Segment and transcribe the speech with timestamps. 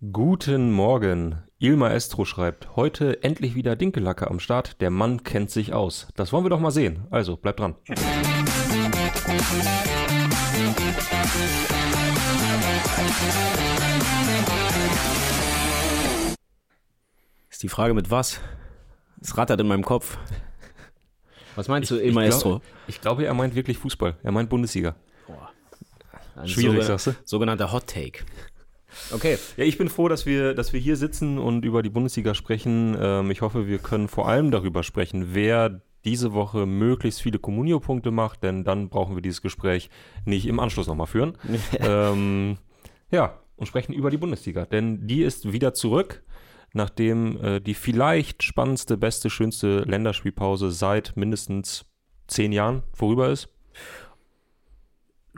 [0.00, 1.42] Guten Morgen.
[1.58, 4.80] Il Maestro schreibt, heute endlich wieder Dinkelacke am Start.
[4.82, 6.08] Der Mann kennt sich aus.
[6.16, 7.06] Das wollen wir doch mal sehen.
[7.10, 7.76] Also, bleibt dran.
[17.50, 18.40] Ist die Frage mit was?
[19.20, 20.18] Es rattert in meinem Kopf.
[21.54, 22.60] Was meinst du, Il Maestro?
[22.86, 24.16] Ich, glaube, er meint wirklich Fußball.
[24.22, 24.94] Er meint Bundesliga.
[26.34, 27.12] Ein Schwierig, soge- sagst du?
[27.24, 28.24] Sogenannter Hot Take.
[29.12, 29.38] Okay.
[29.56, 32.96] Ja, ich bin froh, dass wir, dass wir hier sitzen und über die Bundesliga sprechen.
[33.00, 38.10] Ähm, ich hoffe, wir können vor allem darüber sprechen, wer diese Woche möglichst viele Communio-Punkte
[38.10, 39.90] macht, denn dann brauchen wir dieses Gespräch
[40.24, 41.36] nicht im Anschluss nochmal führen.
[41.80, 42.58] ähm,
[43.10, 46.22] ja, und sprechen über die Bundesliga, denn die ist wieder zurück,
[46.72, 51.86] nachdem äh, die vielleicht spannendste, beste, schönste Länderspielpause seit mindestens
[52.28, 53.48] zehn Jahren vorüber ist.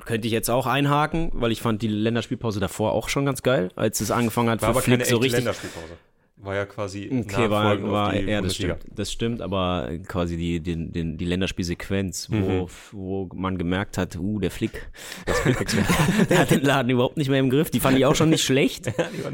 [0.05, 3.71] Könnte ich jetzt auch einhaken, weil ich fand die Länderspielpause davor auch schon ganz geil,
[3.77, 5.45] als es angefangen hat War aber Flick keine so echte richtig.
[5.45, 5.95] Länderspielpause.
[6.41, 8.79] War ja quasi Okay, war, war ja, das stimmt.
[8.95, 14.39] Das stimmt, aber quasi die, die, die, die Länderspielsequenz, wo, wo man gemerkt hat, uh,
[14.39, 14.89] der Flick,
[16.31, 17.71] der hat den Laden überhaupt nicht mehr im Griff.
[17.71, 18.93] Die fand ich auch schon nicht schlecht,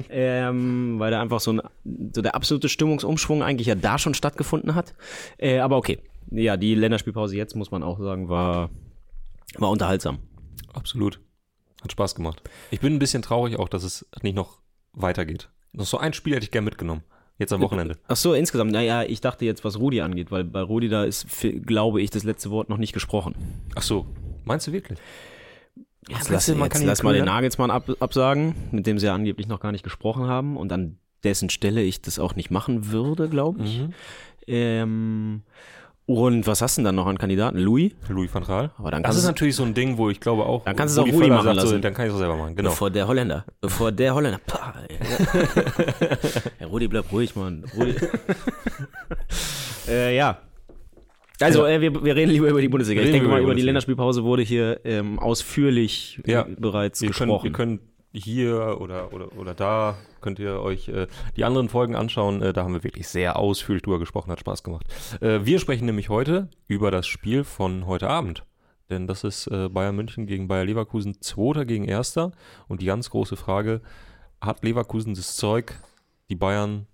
[0.09, 1.61] ähm, weil da einfach so, ein,
[2.15, 4.95] so der absolute Stimmungsumschwung eigentlich ja da schon stattgefunden hat.
[5.37, 5.99] Äh, aber okay,
[6.31, 8.71] ja, die Länderspielpause jetzt, muss man auch sagen, war,
[9.59, 10.21] war unterhaltsam.
[10.75, 11.21] Absolut.
[11.83, 12.43] Hat Spaß gemacht.
[12.71, 14.61] Ich bin ein bisschen traurig auch, dass es nicht noch
[14.93, 15.51] weitergeht.
[15.73, 17.03] Noch so ein Spiel hätte ich gerne mitgenommen.
[17.39, 17.99] Jetzt am Wochenende.
[18.07, 21.27] Ach so, insgesamt, naja, ich dachte jetzt, was Rudi angeht, weil bei Rudi da ist,
[21.67, 23.35] glaube ich, das letzte Wort noch nicht gesprochen.
[23.75, 24.07] Ach so.
[24.45, 24.99] Meinst du wirklich?
[26.09, 27.25] Jetzt lass, du, man jetzt lass mal den?
[27.25, 30.99] Nagelsmann ab, absagen, mit dem sie ja angeblich noch gar nicht gesprochen haben und an
[31.25, 33.81] dessen Stelle ich das auch nicht machen würde, glaube ich.
[33.81, 33.95] Mhm.
[34.47, 35.43] Ähm,
[36.07, 37.59] und was hast du denn dann noch an Kandidaten?
[37.59, 37.93] Louis?
[38.09, 38.71] Louis van Gaal.
[38.77, 40.65] Aber dann Das ist natürlich so ein Ding, wo ich glaube auch.
[40.65, 41.83] Dann kannst du es auch Rudi machen sagt so, lassen.
[41.83, 42.55] Dann kann ich es auch selber machen.
[42.57, 42.71] Genau.
[42.71, 43.45] Bevor der Holländer.
[43.61, 44.39] Bevor der Holländer.
[44.47, 44.75] Pah,
[46.61, 47.65] ja, Rudi, bleib ruhig, Mann.
[47.77, 47.95] Rudi.
[49.89, 50.39] äh, ja.
[51.41, 53.01] Also, äh, wir, wir reden lieber über die Bundesliga.
[53.03, 53.63] Ich denke wir mal, über die.
[53.63, 56.43] Länderspielpause wurde hier ähm, ausführlich Ja.
[56.43, 57.47] äh, bereits Ihr könnt, gesprochen.
[57.47, 57.81] ihr könnt
[58.15, 62.43] hier oder, oder, oder da könnt ihr euch äh, die anderen Folgen anschauen.
[62.43, 64.87] Äh, da haben wir wirklich sehr ausführlich drüber gesprochen, hat Spaß gemacht.
[65.21, 68.45] Äh, wir sprechen nämlich heute über das Spiel von heute Abend.
[68.91, 72.33] Denn das ist äh, Bayern München gegen Bayer Leverkusen, Zweiter gegen Erster.
[72.69, 73.81] Und die ganz große Frage,
[74.41, 75.75] hat Leverkusen das Zeug,
[76.29, 76.87] die Bayern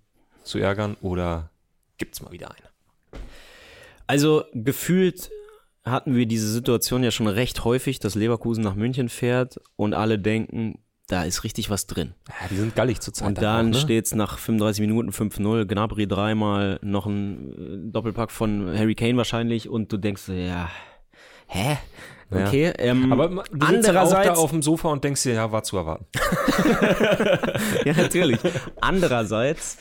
[0.43, 1.51] zu ärgern oder
[1.97, 3.21] gibt es mal wieder eine?
[4.07, 5.29] Also gefühlt
[5.83, 10.19] hatten wir diese Situation ja schon recht häufig, dass Leverkusen nach München fährt und alle
[10.19, 12.13] denken, da ist richtig was drin.
[12.29, 13.27] Ja, die sind gallig zur Zeit.
[13.27, 18.95] Und dann steht's nach 35 Minuten 5-0, Gnabry dreimal, noch ein äh, Doppelpack von Harry
[18.95, 20.69] Kane wahrscheinlich und du denkst, ja,
[21.47, 21.77] hä?
[22.29, 22.47] Ja.
[22.47, 25.33] Okay, ähm, Aber du sitzt ja auch da andererseits, auf dem Sofa und denkst dir,
[25.33, 26.05] ja, war zu erwarten.
[27.85, 28.39] ja natürlich,
[28.79, 29.77] andererseits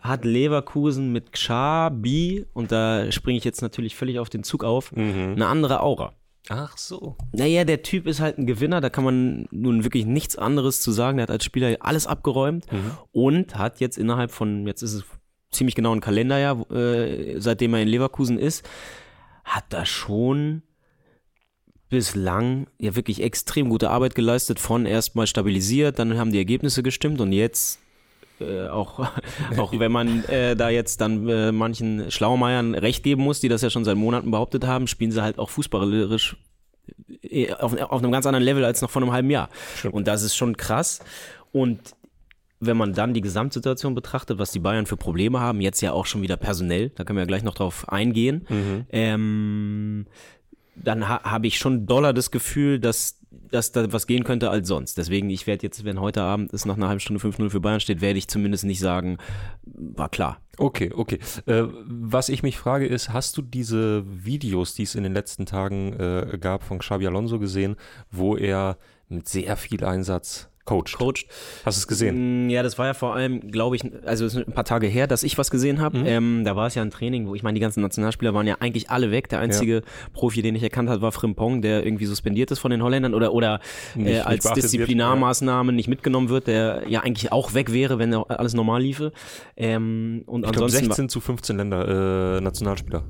[0.00, 4.92] hat Leverkusen mit Xabi, und da springe ich jetzt natürlich völlig auf den Zug auf,
[4.94, 6.12] eine andere Aura.
[6.48, 7.16] Ach so.
[7.32, 10.92] Naja, der Typ ist halt ein Gewinner, da kann man nun wirklich nichts anderes zu
[10.92, 11.16] sagen.
[11.18, 12.66] Der hat als Spieler alles abgeräumt
[13.12, 15.04] und hat jetzt innerhalb von, jetzt ist es
[15.50, 18.68] ziemlich genau ein Kalenderjahr, äh, seitdem er in Leverkusen ist,
[19.44, 20.62] hat da schon
[21.88, 27.20] bislang ja wirklich extrem gute Arbeit geleistet, von erstmal stabilisiert, dann haben die Ergebnisse gestimmt
[27.20, 27.80] und jetzt
[28.40, 29.00] äh, auch,
[29.56, 33.62] auch wenn man äh, da jetzt dann äh, manchen Schlaumeiern recht geben muss, die das
[33.62, 36.36] ja schon seit Monaten behauptet haben, spielen sie halt auch fußballerisch
[37.22, 39.48] äh, auf, auf einem ganz anderen Level als noch vor einem halben Jahr.
[39.92, 41.00] Und das ist schon krass.
[41.52, 41.80] Und
[42.60, 46.06] wenn man dann die Gesamtsituation betrachtet, was die Bayern für Probleme haben, jetzt ja auch
[46.06, 48.46] schon wieder personell, da können wir ja gleich noch drauf eingehen,
[48.90, 50.06] ähm,
[50.74, 53.15] dann ha habe ich schon doller das Gefühl, dass,
[53.50, 54.98] dass da was gehen könnte als sonst.
[54.98, 57.80] Deswegen, ich werde jetzt, wenn heute Abend es nach einer halben Stunde 5-0 für Bayern
[57.80, 59.18] steht, werde ich zumindest nicht sagen,
[59.64, 60.40] war klar.
[60.58, 61.18] Okay, okay.
[61.46, 65.46] Äh, was ich mich frage ist, hast du diese Videos, die es in den letzten
[65.46, 67.76] Tagen äh, gab, von Xabi Alonso gesehen,
[68.10, 70.92] wo er mit sehr viel Einsatz coacht?
[70.98, 71.26] Coached.
[71.64, 72.46] Hast du es gesehen?
[72.46, 74.86] Mm, Ja, das war ja vor allem, glaube ich, also es sind ein paar Tage
[74.86, 75.98] her, dass ich was gesehen habe.
[75.98, 78.56] Ähm, da war es ja ein Training, wo ich meine, die ganzen Nationalspieler waren ja
[78.60, 79.28] eigentlich alle weg.
[79.30, 79.82] Der einzige
[80.12, 83.32] Profi, den ich erkannt habe, war Frimpong, der irgendwie suspendiert ist von den Holländern oder,
[83.32, 83.60] oder
[83.94, 87.98] Nicht- äh, als beachtet wird, Disziplinarmaßnahme nicht mitgenommen wird, der ja eigentlich auch weg wäre,
[87.98, 89.12] wenn er alles normal liefe.
[89.56, 93.04] Ähm, und Ich glaube ansonsten war- 16 zu 15 Länder, äh, Nationalspieler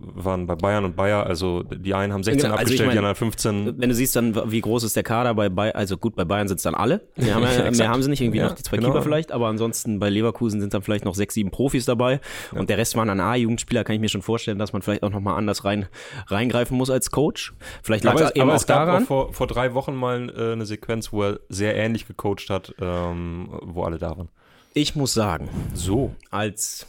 [0.00, 2.92] waren bei Bayern und Bayer, also die einen haben 16 Ja, also abgestellt, ich mein,
[2.94, 3.74] die anderen 15.
[3.80, 6.48] Wenn du siehst dann, wie groß ist der Kader bei Bayern, also gut, bei Bayern
[6.48, 7.02] sind es dann alle.
[7.16, 8.88] Mehr haben, ja, mehr haben sie nicht, irgendwie Ja, noch die zwei genau.
[8.90, 12.20] Keeper vielleicht, aber ansonsten bei Leverkusen sind dann vielleicht noch sechs, sieben Profis dabei
[12.52, 15.10] und der Rest waren dann A-Jugendspieler, kann ich mir schon vorstellen, dass man vielleicht auch
[15.10, 15.86] nochmal anders rein,
[16.28, 17.52] reingreifen muss als Coach.
[17.82, 19.02] Vielleicht lag es eben auch daran.
[19.02, 22.74] auch vor, vor drei Wochen mal äh, eine Sequenz, wo er sehr ähnlich gecoacht hat,
[22.80, 24.28] ähm, wo alle da waren.
[24.74, 26.14] Ich muss sagen, So.
[26.30, 26.86] als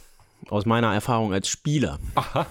[0.48, 2.46] aus meiner Erfahrung als Spieler, Aha.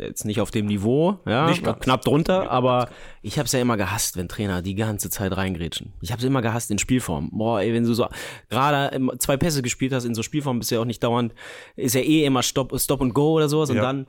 [0.00, 1.80] Jetzt nicht auf dem Niveau, ja, Nicht ganz.
[1.80, 2.88] knapp drunter, aber
[3.22, 5.92] ich habe es ja immer gehasst, wenn Trainer die ganze Zeit reingrätschen.
[6.00, 7.30] Ich habe es immer gehasst in Spielform.
[7.32, 8.06] Boah, ey, wenn du so
[8.48, 11.34] gerade zwei Pässe gespielt hast in so Spielform, bist du ja auch nicht dauernd,
[11.76, 13.82] ist ja eh immer Stop, Stop und Go oder sowas und Ja.
[13.82, 14.06] dann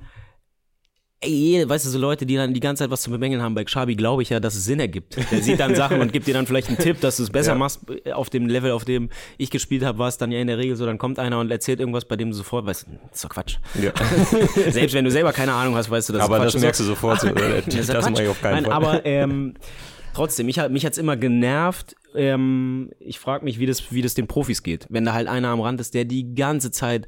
[1.23, 3.63] Ey, weißt du, so Leute, die dann die ganze Zeit was zu bemängeln haben, bei
[3.63, 5.18] Xabi glaube ich ja, dass es Sinn ergibt.
[5.31, 7.51] Der sieht dann Sachen und gibt dir dann vielleicht einen Tipp, dass du es besser
[7.51, 7.57] Ja.
[7.59, 7.79] machst.
[8.12, 10.75] Auf dem Level, auf dem ich gespielt habe, war es dann ja in der Regel
[10.75, 13.29] so, dann kommt einer und erzählt irgendwas, bei dem du sofort weißt, das ist doch
[13.29, 13.57] Quatsch.
[13.79, 13.91] Ja.
[14.71, 17.19] Selbst wenn du selber keine Ahnung hast, weißt du, das aber das merkst du sofort.
[17.21, 18.73] So, äh, das das mache ich auf keinen Nein, Fall.
[18.73, 19.53] aber ähm,
[20.15, 21.95] trotzdem, mich, hat- mich hat's immer genervt.
[22.15, 25.50] Ähm, ich frage mich, wie das, wie das den Profis geht, wenn da halt einer
[25.50, 27.07] am Rand ist, der die ganze Zeit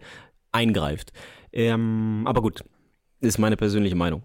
[0.51, 1.12] eingreift.
[1.51, 2.63] Ähm, aber gut,
[3.24, 4.24] ist meine persönliche Meinung.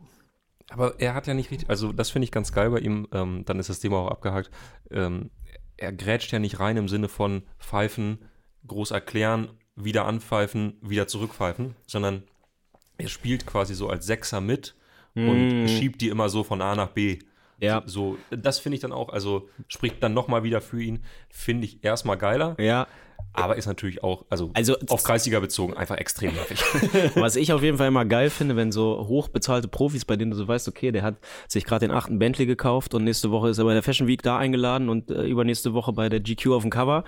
[0.71, 3.45] Aber er hat ja nicht richtig, also das finde ich ganz geil bei ihm, ähm,
[3.47, 4.51] dann ist das Thema auch abgehakt.
[4.91, 5.31] Ähm,
[5.77, 8.19] er grätscht ja nicht rein im Sinne von pfeifen,
[8.67, 12.25] groß erklären, wieder anpfeifen, wieder zurückpfeifen, sondern
[12.99, 14.75] er spielt quasi so als Sechser mit
[15.15, 17.19] und schiebt die immer so von A nach B.
[17.61, 17.83] Ja.
[17.87, 21.83] So, das finde ich dann auch, also spricht dann nochmal wieder für ihn, finde ich
[21.83, 22.87] erstmal geiler, Ja,
[23.33, 26.61] aber ist natürlich auch, also, Also- auf Kreisliga bezogen, einfach extrem nervig.
[27.15, 30.37] Was ich auf jeden Fall immer geil finde, wenn so hochbezahlte Profis, bei denen du
[30.37, 31.17] so weißt, okay, der hat
[31.47, 34.23] sich gerade den achten Bentley gekauft und nächste Woche ist er bei der Fashion Week
[34.23, 37.05] da eingeladen und äh, übernächste Woche bei der GQ auf dem Cover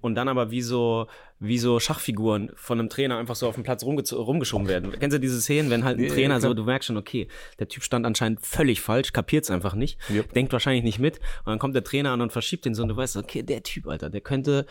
[0.00, 1.06] und dann aber wie so
[1.40, 4.90] wie so Schachfiguren von einem Trainer einfach so auf dem Platz rumge- rumgeschoben werden.
[4.98, 6.50] Kennst du diese Szenen, wenn halt ein Ja, ja, Trainer klar.
[6.50, 7.28] so, du merkst schon, okay,
[7.60, 10.32] der Typ stand anscheinend völlig falsch, kapiert's einfach nicht, Yep.
[10.32, 12.88] denkt wahrscheinlich nicht mit und dann kommt der Trainer an und verschiebt den so und
[12.88, 14.66] du weißt, okay, der Typ, Alter, der könnte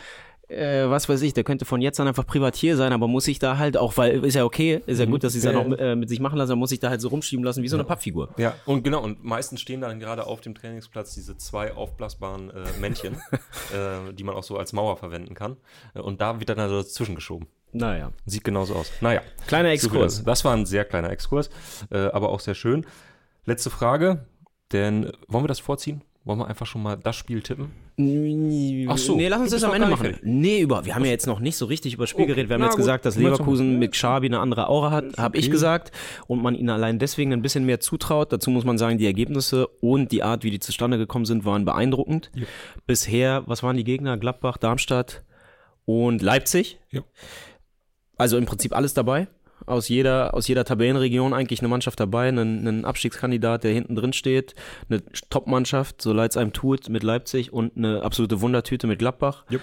[0.48, 3.38] äh, was weiß ich, der könnte von jetzt an einfach Privatier sein, aber muss sich
[3.38, 5.70] da halt auch, weil ist ja okay, ist ja gut, dass sie es Ja, dann
[5.70, 5.76] ja.
[5.76, 7.68] auch äh, mit sich machen lassen, aber muss sich da halt so rumschieben lassen wie
[7.68, 8.30] so eine Pappfigur.
[8.38, 12.80] Ja, und genau, und meistens stehen dann gerade auf dem Trainingsplatz diese zwei aufblasbaren äh,
[12.80, 13.14] Männchen,
[13.72, 15.56] äh, die man auch so als Mauer verwenden kann.
[15.94, 17.46] Und da wird dann also dazwischen geschoben.
[17.72, 18.12] Naja.
[18.24, 18.90] Sieht genauso aus.
[19.00, 19.20] Naja.
[19.46, 20.14] Kleiner so Exkurs.
[20.14, 20.24] dazu.
[20.24, 21.50] Das war ein sehr kleiner Exkurs,
[21.90, 22.86] äh, aber auch sehr schön.
[23.44, 24.26] Letzte Frage,
[24.72, 26.02] denn wollen wir das vorziehen?
[26.28, 27.70] Wollen wir einfach schon mal das Spiel tippen?
[28.90, 30.18] Ach so, Nee, lass uns das am Ende machen.
[30.22, 30.84] Nee, über.
[30.84, 32.32] Wir haben ja jetzt noch nicht so richtig über das Spiel Okay.
[32.34, 32.50] geredet.
[32.50, 32.80] Wir haben jetzt gut.
[32.80, 35.90] gesagt, dass Leverkusen mit Xabi eine andere Aura hat, habe ich gesagt.
[36.26, 38.30] Und man ihnen allein deswegen ein bisschen mehr zutraut.
[38.30, 41.64] Dazu muss man sagen, die Ergebnisse und die Art, wie die zustande gekommen sind, waren
[41.64, 42.30] beeindruckend.
[42.86, 44.18] Bisher, was waren die Gegner?
[44.18, 45.24] Gladbach, Darmstadt
[45.86, 46.78] und Leipzig.
[46.90, 47.00] Ja.
[48.18, 49.28] Also im Prinzip alles dabei.
[49.66, 54.12] Aus jeder, aus jeder Tabellenregion eigentlich eine Mannschaft dabei, einen, einen Abstiegskandidat, der hinten drin
[54.12, 54.54] steht,
[54.88, 59.44] eine Top-Mannschaft, so leid es einem tut, mit Leipzig und eine absolute Wundertüte mit Gladbach.
[59.50, 59.62] Jupp.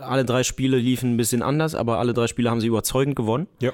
[0.00, 3.46] Alle drei Spiele liefen ein bisschen anders, aber alle drei Spiele haben sie überzeugend gewonnen.
[3.60, 3.72] Ja.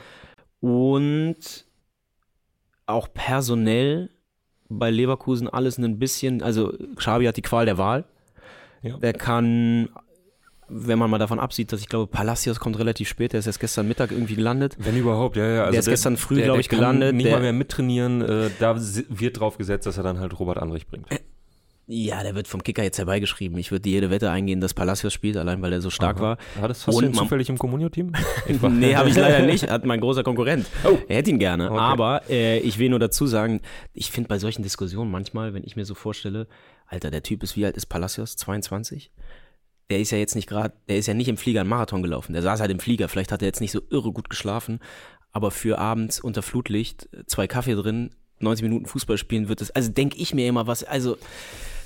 [0.60, 1.66] Und
[2.87, 4.10] auch personell
[4.69, 8.04] bei Leverkusen alles ein bisschen, also Xabi hat die Qual der Wahl.
[8.82, 8.96] Ja.
[8.99, 9.88] Der kann,
[10.75, 13.61] wenn man mal davon absieht, dass ich glaube, Palacios kommt relativ spät, der ist erst
[13.61, 14.77] gestern Mittag irgendwie gelandet.
[14.79, 15.61] Wenn überhaupt, ja, ja.
[15.63, 17.15] Also Der ist gestern früh, der- glaub der ich, gelandet.
[17.15, 18.23] Nicht Der- mal mehr mittrainieren.
[18.23, 21.07] Äh, da wird drauf gesetzt, dass er dann halt Robert Andrich bringt.
[21.89, 23.59] Ja, der wird vom Kicker jetzt herbeigeschrieben.
[23.59, 26.39] Ich würde jede Wette eingehen, dass Palacios spielt, allein weil er so stark war.
[26.59, 28.13] War das hast Und du ihn zufällig im Communio-Team?
[28.71, 29.69] Nee, habe ich leider nicht.
[29.69, 30.67] Hat mein großer Konkurrent.
[30.85, 30.97] Oh.
[31.09, 31.71] Er hätte ihn gerne.
[31.71, 31.79] Okay.
[31.81, 33.61] Aber äh, ich will nur dazu sagen,
[33.93, 36.47] ich finde bei solchen Diskussionen manchmal, wenn ich mir so vorstelle,
[36.87, 38.37] Alter, der Typ ist, wie alt ist Palacios?
[38.37, 39.11] 22?
[39.90, 42.32] Der ist ja jetzt nicht gerade, der ist ja nicht im Flieger einen Marathon gelaufen.
[42.32, 43.08] Der saß halt im Flieger.
[43.08, 44.80] Vielleicht hat er jetzt nicht so irre gut geschlafen.
[45.33, 49.90] Aber für abends unter Flutlicht, zwei Kaffee drin, 90 Minuten Fußball spielen wird es, also
[49.90, 51.16] denke ich mir immer was, also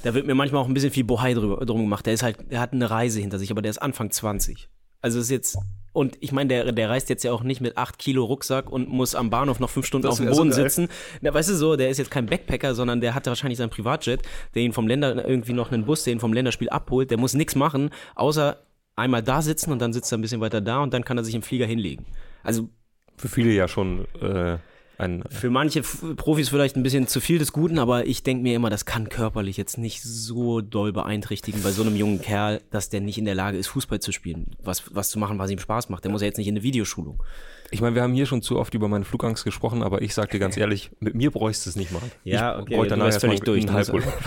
[0.03, 2.07] da wird mir manchmal auch ein bisschen viel Bohai drüber, drum gemacht.
[2.07, 4.69] Der ist halt, der hat eine Reise hinter sich, aber der ist Anfang 20.
[5.01, 5.59] Also ist jetzt,
[5.97, 8.89] und ich meine, der, der reist jetzt ja auch nicht mit 8 Kilo Rucksack und
[8.91, 10.63] muss am Bahnhof noch fünf Stunden Das auf dem so Boden geil.
[10.65, 10.89] sitzen.
[11.23, 14.21] Na, weißt du so, der ist jetzt kein Backpacker, sondern der hatte wahrscheinlich seinen Privatjet,
[14.55, 17.11] der ihn vom Länder, irgendwie noch einen Bus, der ihn vom Länderspiel abholt.
[17.11, 18.59] Der muss nichts machen, außer
[18.95, 21.25] einmal da sitzen und dann sitzt er ein bisschen weiter da und dann kann er
[21.25, 22.05] sich im Flieger hinlegen.
[22.43, 22.69] Also
[23.17, 24.59] Für viele ja schon äh,
[24.99, 25.25] ein.
[25.31, 28.71] für manche Profis vielleicht ein bisschen zu viel des Guten, aber ich denke mir immer,
[28.71, 33.01] das kann körperlich jetzt nicht so doll beeinträchtigen bei so einem jungen Kerl, dass der
[33.01, 34.57] nicht in der Lage ist, Fußball zu spielen.
[34.63, 36.05] Was, was zu machen, was ihm Spaß macht.
[36.05, 37.23] Der muss ja jetzt nicht in eine Videoschulung.
[37.71, 40.31] Ich meine, wir haben hier schon zu oft über meine Flugangst gesprochen, aber ich sag
[40.31, 42.11] dir ganz ehrlich, mit mir bräuchst du es nicht machen.
[42.23, 44.13] Ja, ich okay, bräuchte du danach wärst völlig durch, du Halburlaub.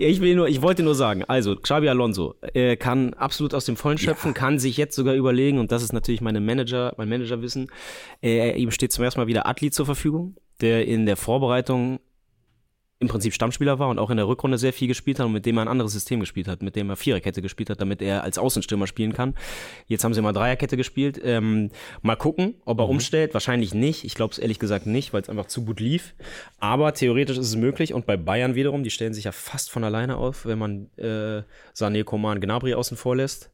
[0.00, 3.76] Ich, will nur, ich wollte nur sagen, also Xabi Alonso äh, kann absolut aus dem
[3.76, 7.68] Vollen schöpfen, kann sich jetzt sogar überlegen, und das ist natürlich meine Manager, mein Managerwissen,
[8.22, 10.36] äh, ihm steht zum ersten Mal wieder Atli zur Verfügung.
[10.60, 12.00] der in der Vorbereitung
[13.00, 15.46] im Prinzip Stammspieler war und auch in der Rückrunde sehr viel gespielt hat und mit
[15.46, 18.24] dem er ein anderes System gespielt hat, mit dem er Viererkette gespielt hat, damit er
[18.24, 19.34] als Außenstürmer spielen kann.
[19.86, 21.20] Jetzt haben sie mal Dreierkette gespielt.
[21.22, 21.70] Ähm,
[22.02, 22.92] mal gucken, ob er mhm.
[22.92, 23.34] umstellt.
[23.34, 24.04] Wahrscheinlich nicht.
[24.04, 26.14] Ich glaube es ehrlich gesagt nicht, weil es einfach zu gut lief.
[26.58, 27.94] Aber theoretisch ist es möglich.
[27.94, 31.42] Und bei Bayern wiederum, die stellen sich ja fast von alleine auf, wenn man äh,
[31.76, 33.52] Sané, Coman, Gnabry außen vor lässt.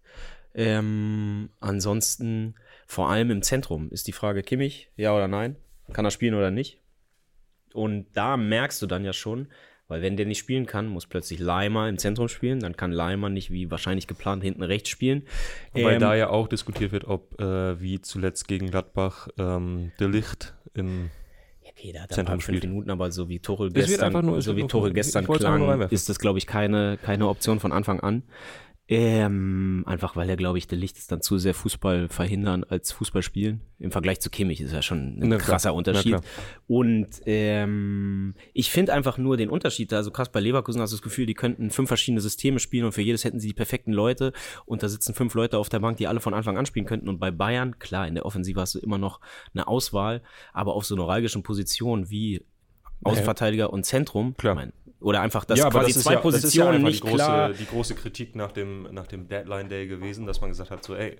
[0.55, 2.55] Ähm, ansonsten
[2.87, 5.57] vor allem im Zentrum ist die Frage Kimmich, ja oder nein?
[5.93, 6.81] Kann er spielen oder nicht?
[7.73, 9.49] Und da merkst du dann ja schon,
[9.89, 12.61] weil wenn der nicht spielen kann, muss plötzlich Leimer im Zentrum spielen.
[12.61, 15.27] Dann kann Leimer nicht wie wahrscheinlich geplant hinten rechts spielen.
[15.73, 20.09] Wobei ähm, da ja auch diskutiert wird, ob äh, wie zuletzt gegen Gladbach ähm, der
[20.09, 21.11] Licht im
[21.63, 22.65] okay, da hat er fünf spielt.
[22.65, 26.39] Minuten, aber so wie Tuchel gestern, nur, so wie Tuchel gestern klang, ist das glaube
[26.39, 28.23] ich keine keine Option von Anfang an.
[28.87, 32.93] Ähm, einfach weil er, glaube ich, der Licht ist dann zu sehr Fußball verhindern als
[32.93, 33.63] Fußball spielen.
[33.79, 35.75] Im Vergleich zu Kimmich ist ja schon ein Na, krasser klar.
[35.75, 36.17] Unterschied.
[36.67, 39.97] Und ähm, ich finde einfach nur den Unterschied da.
[39.97, 42.93] Also krass, bei Leverkusen hast du das Gefühl, die könnten fünf verschiedene Systeme spielen und
[42.93, 44.35] für jedes hätten sie die perfekten Leute
[44.67, 47.09] und da sitzen fünf Leute auf der Bank, die alle von Anfang an spielen könnten.
[47.09, 49.21] Und bei Bayern, klar, in der Offensive hast du immer noch
[49.55, 50.21] eine Auswahl,
[50.53, 52.45] aber auf so neuralgischen Positionen wie
[53.03, 54.55] Außenverteidiger und Zentrum, klar.
[54.55, 54.73] Ich mein,
[55.05, 57.15] oder einfach, dass ja, quasi das zwei ja, Positionen das ist ja nicht die große,
[57.15, 57.53] klar.
[57.53, 60.95] Die große Kritik nach dem, nach dem Deadline Day gewesen, dass man gesagt hat, so
[60.95, 61.17] ey,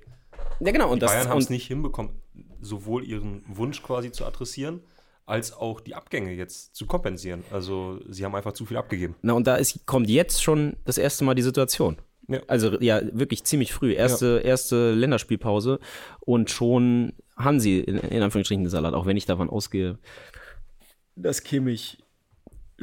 [0.61, 2.13] ja, genau, und die Bayern haben es nicht hinbekommen,
[2.61, 4.81] sowohl ihren Wunsch quasi zu adressieren,
[5.27, 7.45] als auch die Abgänge jetzt zu kompensieren.
[7.51, 9.17] Also sie haben einfach zu viel abgegeben.
[9.23, 11.99] Na und da ist, kommt jetzt schon das erste Mal die Situation.
[12.29, 12.41] Ja.
[12.47, 13.93] Also ja, wirklich ziemlich früh.
[13.93, 14.51] Erste, ja.
[14.51, 15.79] erste Länderspielpause
[16.21, 19.99] und schon haben sie in, in Anführungsstrichen den Salat, auch wenn ich davon ausgehe,
[21.17, 22.04] dass Kimmich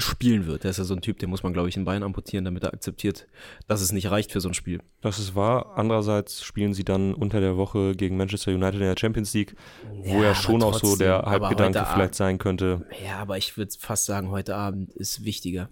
[0.01, 0.63] spielen wird.
[0.63, 2.63] Der ist ja so ein Typ, den muss man, glaube ich, in Bein amputieren, damit
[2.63, 3.27] er akzeptiert,
[3.67, 4.81] dass es nicht reicht für so ein Spiel.
[5.01, 5.73] Das ist wahr.
[5.75, 9.55] Andererseits spielen sie dann unter der Woche gegen Manchester United in der Champions League,
[10.03, 12.85] ja, wo ja schon trotzdem, auch so der Halbgedanke vielleicht sein könnte.
[13.05, 15.69] Ja, aber ich würde fast sagen, heute Abend ist wichtiger.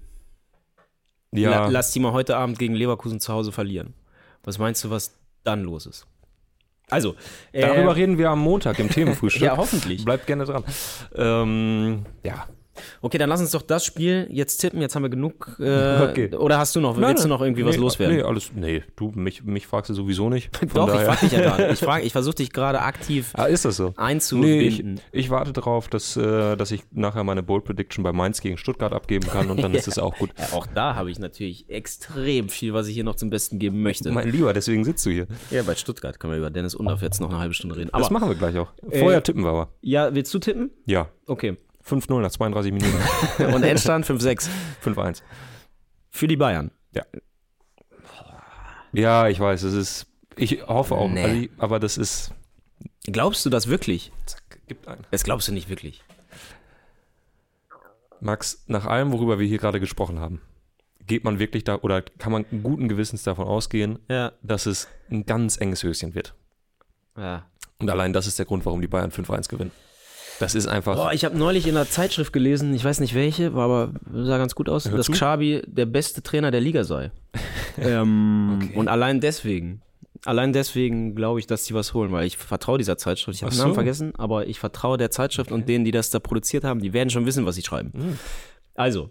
[1.32, 1.50] Ja.
[1.50, 3.94] La lass die mal heute Abend gegen Leverkusen zu Hause verlieren.
[4.44, 6.08] Was meinst du, was dann los ist?
[6.90, 7.16] Also,
[7.54, 9.44] darüber äh, reden wir am Montag im Themenfrühstück.
[9.44, 10.04] ja, hoffentlich.
[10.04, 10.64] Bleibt gerne dran.
[11.16, 12.48] Ähm, ja,
[13.02, 14.82] Okay, dann lass uns doch das Spiel jetzt tippen.
[14.82, 15.58] Jetzt haben wir genug.
[15.60, 16.36] Äh, okay.
[16.36, 18.18] Oder hast du noch, nein, willst du noch irgendwie nee, was loswerden?
[18.18, 18.52] Nee, alles.
[18.54, 20.50] Nee, du, mich, mich fragst du sowieso nicht.
[20.74, 21.02] Doch, daher.
[21.02, 21.68] ich frag dich ja gerade.
[21.72, 23.94] Ich, frag, ich versuche dich gerade aktiv ah, ist das so?
[23.98, 24.94] einzubinden.
[24.96, 28.42] Nee, ich, ich, warte darauf, dass, äh, dass ich nachher meine Bold Prediction bei Mainz
[28.42, 29.80] gegen Stuttgart abgeben kann und dann ja.
[29.80, 30.32] ist es auch gut.
[30.38, 33.82] Ja, auch da habe ich natürlich extrem viel, was ich hier noch zum Besten geben
[33.82, 34.12] möchte.
[34.12, 35.28] Mein Lieber, deswegen sitzt du hier.
[35.52, 37.90] Ja, bei Stuttgart können wir über Dennis Undorf jetzt noch eine halbe Stunde reden.
[37.92, 38.72] Aber, das machen wir gleich auch.
[38.92, 39.70] Vorher äh, tippen wir aber.
[39.82, 40.72] Ja, willst du tippen?
[40.86, 41.10] Ja.
[41.26, 41.58] Okay.
[41.90, 42.98] 5-0 nach 32 Minuten.
[43.54, 44.50] Und Endstand 5-6.
[44.84, 45.22] 5-1.
[46.10, 46.72] Für die Bayern.
[46.94, 47.04] Ja.
[48.92, 50.08] Ja, ich weiß, es ist.
[50.36, 51.24] Ich hoffe auch, nee.
[51.24, 52.32] Ali, aber das ist.
[53.04, 54.12] Glaubst du das wirklich?
[54.68, 55.06] Gibt einen.
[55.12, 56.04] Das glaubst du nicht wirklich.
[58.22, 60.42] Max, nach allem, worüber wir hier gerade gesprochen haben,
[61.06, 64.34] geht man wirklich da oder kann man guten Gewissens davon ausgehen, ja.
[64.42, 66.36] dass es ein ganz enges Höschen wird.
[67.18, 67.46] Ja.
[67.80, 69.72] Und allein das ist der Grund, warum die Bayern 5-1 gewinnen.
[70.40, 70.96] Das ist einfach.
[70.96, 74.38] Boah, ich habe neulich in einer Zeitschrift gelesen, ich weiß nicht welche, war aber sah
[74.38, 77.12] ganz gut aus, dass Xabi der beste Trainer der Liga sei.
[77.78, 78.76] ähm, okay.
[78.76, 79.82] Und allein deswegen,
[80.26, 83.36] allein deswegen glaube ich, dass sie was holen, weil ich vertraue dieser Zeitschrift.
[83.36, 85.60] Ich habe den Namen vergessen, aber ich vertraue der Zeitschrift okay.
[85.60, 87.92] und denen, die das da produziert haben, die werden schon wissen, was sie schreiben.
[87.94, 88.20] Mhm.
[88.76, 89.10] Also,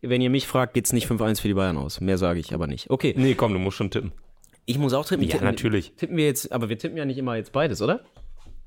[0.00, 2.00] wenn ihr mich fragt, geht es nicht 5-1 für die Bayern aus.
[2.00, 2.88] Mehr sage ich aber nicht.
[2.88, 3.14] Okay.
[3.16, 4.12] Nee, komm, du musst schon tippen.
[4.64, 5.24] Ich muss auch tippen.
[5.24, 5.92] Ja, tippen, natürlich.
[5.96, 8.04] Tippen wir jetzt, aber wir tippen ja nicht immer jetzt beides, oder?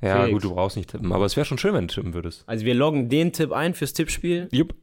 [0.01, 0.33] Ja, Felix.
[0.33, 2.43] gut, du brauchst nicht tippen, aber es wäre schon schön, wenn du tippen würdest.
[2.45, 4.49] Also wir loggen den Tipp ein fürs Tippspiel.
[4.51, 4.75] Jupp.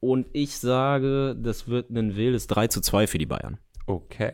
[0.00, 3.58] Und ich sage, das wird ein wildes 3 zu 2 für die Bayern.
[3.86, 4.32] Okay.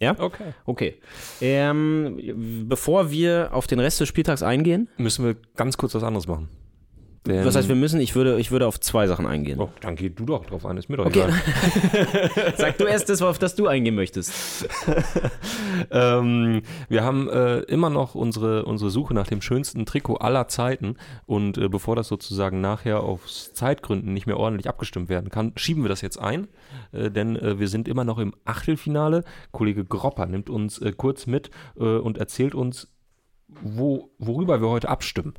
[0.00, 0.18] Ja?
[0.18, 0.52] Okay.
[0.64, 1.00] Okay.
[1.40, 6.26] Ähm, bevor wir auf den Rest des Spieltags eingehen, müssen wir ganz kurz was anderes
[6.26, 6.48] machen.
[7.26, 9.60] Denn Was heißt, wir müssen, ich würde, ich würde auf zwei Sachen eingehen.
[9.60, 11.22] Oh, dann geh du doch drauf ein, ist mir doch okay.
[11.22, 12.52] egal.
[12.56, 14.68] Sag du erst das, auf das du eingehen möchtest.
[15.92, 20.96] ähm, wir haben äh, immer noch unsere, unsere Suche nach dem schönsten Trikot aller Zeiten
[21.24, 25.84] und äh, bevor das sozusagen nachher aus Zeitgründen nicht mehr ordentlich abgestimmt werden kann, schieben
[25.84, 26.48] wir das jetzt ein,
[26.90, 29.22] äh, denn äh, wir sind immer noch im Achtelfinale.
[29.52, 32.88] Kollege Gropper nimmt uns äh, kurz mit äh, und erzählt uns,
[33.62, 35.34] wo, worüber wir heute abstimmen.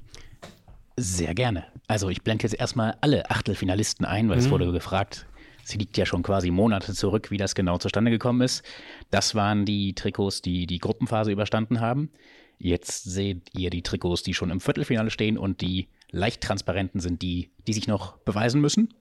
[0.95, 1.65] Sehr gerne.
[1.87, 4.43] Also ich blende jetzt erstmal alle Achtelfinalisten ein, weil mhm.
[4.43, 5.25] es wurde gefragt.
[5.63, 8.63] Sie liegt ja schon quasi Monate zurück, wie das genau zustande gekommen ist.
[9.09, 12.11] Das waren die Trikots, die die Gruppenphase überstanden haben.
[12.59, 17.21] Jetzt seht ihr die Trikots, die schon im Viertelfinale stehen und die leicht transparenten sind
[17.21, 18.93] die, die sich noch beweisen müssen.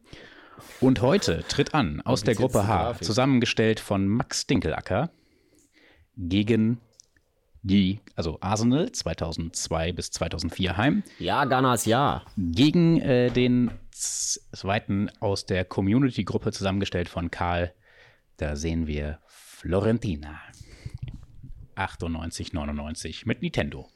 [0.81, 5.11] Und heute tritt an aus der Gruppe H, zusammengestellt von Max Dinkelacker,
[6.17, 6.81] gegen
[7.63, 12.25] die, also Arsenal 2002 bis 2004 heim, Ja, Ganas, ja.
[12.37, 17.73] gegen äh, den zweiten aus der Community-Gruppe zusammengestellt von Karl.
[18.39, 20.41] Da sehen wir Florentina.
[21.77, 23.89] 98, 99 mit Nintendo.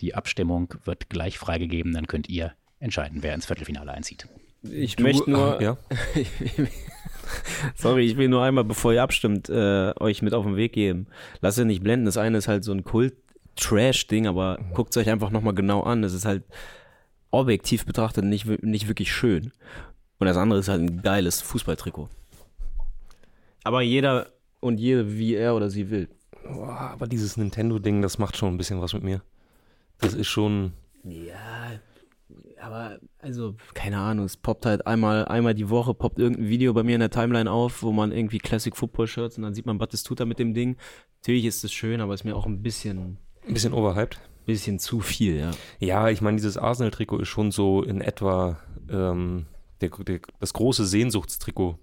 [0.00, 4.26] Die Abstimmung wird gleich freigegeben, dann könnt ihr entscheiden, wer ins Viertelfinale einzieht.
[4.62, 5.76] Ich möchte nur, Ja.
[7.74, 11.06] sorry, ich will nur einmal, bevor ihr abstimmt, äh, euch mit auf den Weg geben.
[11.40, 12.06] Lasst ihr nicht blenden.
[12.06, 16.02] Das eine ist halt so ein Kult-Trash-Ding, aber guckt es euch einfach nochmal genau an.
[16.02, 16.44] Das ist halt
[17.30, 19.52] objektiv betrachtet nicht, nicht wirklich schön.
[20.18, 22.08] Und das andere ist halt ein geiles Fußballtrikot.
[23.64, 24.28] Aber jeder
[24.60, 26.08] und jede, wie er oder sie will.
[26.44, 29.22] Boah, aber dieses Nintendo-Ding, das macht schon ein bisschen was mit mir.
[29.98, 30.72] Das ist schon.
[31.04, 31.72] Ja,
[32.62, 36.82] aber also, keine Ahnung, es poppt halt einmal, einmal die Woche, poppt irgendein Video bei
[36.82, 39.78] mir in der Timeline auf, wo man irgendwie Classic Football Shirts und dann sieht man
[39.78, 40.76] Battistuta mit dem Ding.
[41.20, 44.20] Natürlich ist es schön, aber ist mir auch ein bisschen, Ein bisschen overhyped.
[44.46, 45.50] bisschen zu viel, ja.
[45.80, 49.46] Ja, ich meine, dieses Arsenal-Trikot ist schon so in etwa ähm,
[49.80, 51.78] der, der, das große Sehnsuchtstrikot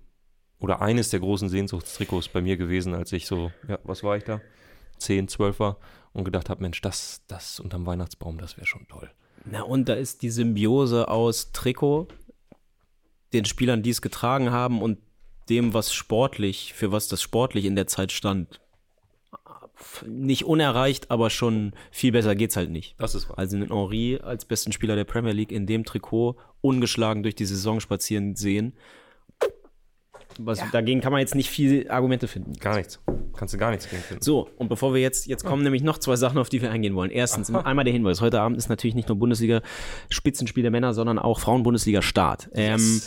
[0.59, 4.23] oder eines der großen Sehnsuchtstrikots bei mir gewesen, als ich so, ja, was war ich
[4.23, 4.41] da?
[4.97, 5.77] 10, 12 war
[6.13, 9.09] und gedacht habe, Mensch, das, das unterm Weihnachtsbaum, das wäre schon toll.
[9.51, 12.07] Na und da ist die Symbiose aus Trikot,
[13.33, 14.99] den Spielern, die es getragen haben und
[15.49, 18.59] dem, was sportlich, für was das sportlich in der Zeit stand.
[20.05, 22.95] Nicht unerreicht, aber schon viel besser geht's halt nicht.
[22.99, 23.39] Das ist wahr.
[23.39, 27.45] Also einen Henri als besten Spieler der Premier League in dem Trikot ungeschlagen durch die
[27.45, 28.73] Saison spazieren sehen.
[30.41, 32.53] Was, Dagegen kann man jetzt nicht viel Argumente finden.
[32.53, 33.01] Gar nichts.
[33.35, 34.23] Kannst du gar nichts gegen finden.
[34.23, 36.95] So, und bevor wir jetzt, jetzt kommen nämlich noch zwei Sachen, auf die wir eingehen
[36.95, 37.11] wollen.
[37.11, 38.21] Erstens, einmal der Hinweis.
[38.21, 42.51] Heute Abend ist natürlich nicht nur Bundesliga-Spitzenspiel der Männer, sondern auch Frauen-Bundesliga-Start.
[42.53, 43.01] Ähm,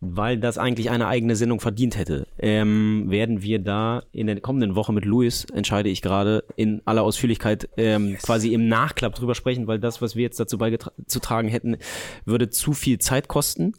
[0.00, 4.74] weil das eigentlich eine eigene Sendung verdient hätte, ähm, werden wir da in der kommenden
[4.74, 9.68] Woche mit Luis, entscheide ich gerade, in aller Ausführlichkeit ähm, quasi im Nachklapp drüber sprechen,
[9.68, 11.76] weil das, was wir jetzt dazu beizutragen hätten,
[12.24, 13.74] würde zu viel Zeit kosten.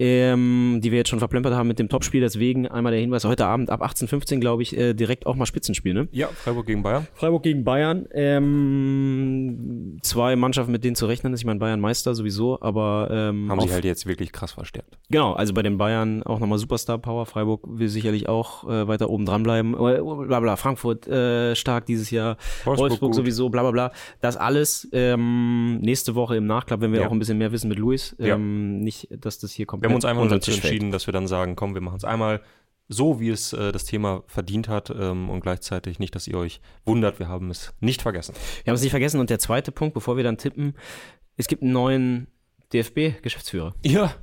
[0.00, 2.20] Ähm, die wir jetzt schon verplempert haben mit dem Topspiel.
[2.20, 5.92] Deswegen einmal der Hinweis, heute Abend ab 18.15 glaube ich, äh, direkt auch mal Spitzenspiel.
[5.92, 6.06] Ne?
[6.12, 7.08] Ja, Freiburg gegen Bayern.
[7.14, 8.06] Freiburg gegen Bayern.
[8.12, 11.40] Ähm, zwei Mannschaften, mit denen zu rechnen ist.
[11.40, 14.98] Ich meine, Bayern Meister sowieso, aber ähm, Haben sie halt jetzt wirklich krass verstärkt.
[15.10, 17.26] Genau, also bei den Bayern auch nochmal Superstar Power.
[17.26, 19.74] Freiburg will sicherlich auch äh, weiter oben dranbleiben.
[19.74, 20.56] Äh, Bla bla.
[20.56, 22.36] Frankfurt äh, stark dieses Jahr.
[22.64, 23.92] Wolfsburg Wolfsburg, sowieso, bla bla bla.
[24.20, 27.08] Das alles ähm, nächste Woche im Nachklapp, wenn wir Ja.
[27.08, 28.14] auch ein bisschen mehr wissen mit Luis.
[28.18, 28.34] Ja.
[28.36, 31.26] Ähm, nicht, dass das hier komplett Wir haben uns einfach dazu entschieden, dass wir dann
[31.26, 32.40] sagen, komm, wir machen es einmal
[32.88, 36.60] so, wie es äh, das Thema verdient hat ähm, und gleichzeitig nicht, dass ihr euch
[36.86, 38.34] wundert, wir haben es nicht vergessen.
[38.64, 39.20] Wir haben es nicht vergessen.
[39.20, 40.74] Und der zweite Punkt, bevor wir dann tippen,
[41.36, 42.26] es gibt einen neuen
[42.72, 43.74] DFB-Geschäftsführer.
[43.84, 44.14] Ja,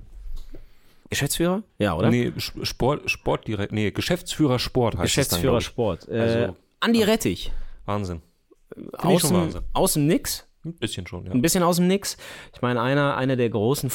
[1.09, 1.63] Geschäftsführer?
[1.77, 2.09] Ja, oder?
[2.09, 6.07] nee, Sport, Sport direkt, nee, Geschäftsführer Sport heißt Geschäftsführer es dann, Sport.
[6.09, 7.47] Äh, Also- Andi Rettich.
[7.47, 7.51] ich.
[7.85, 8.21] Wahnsinn.
[8.97, 9.61] Aus dem, Wahnsinn.
[9.73, 10.47] aus dem Nix.
[10.65, 11.31] Ein bisschen schon, ja.
[11.31, 12.17] Ein bisschen aus dem Nix.
[12.53, 13.91] Ich meine, einer, einer der großen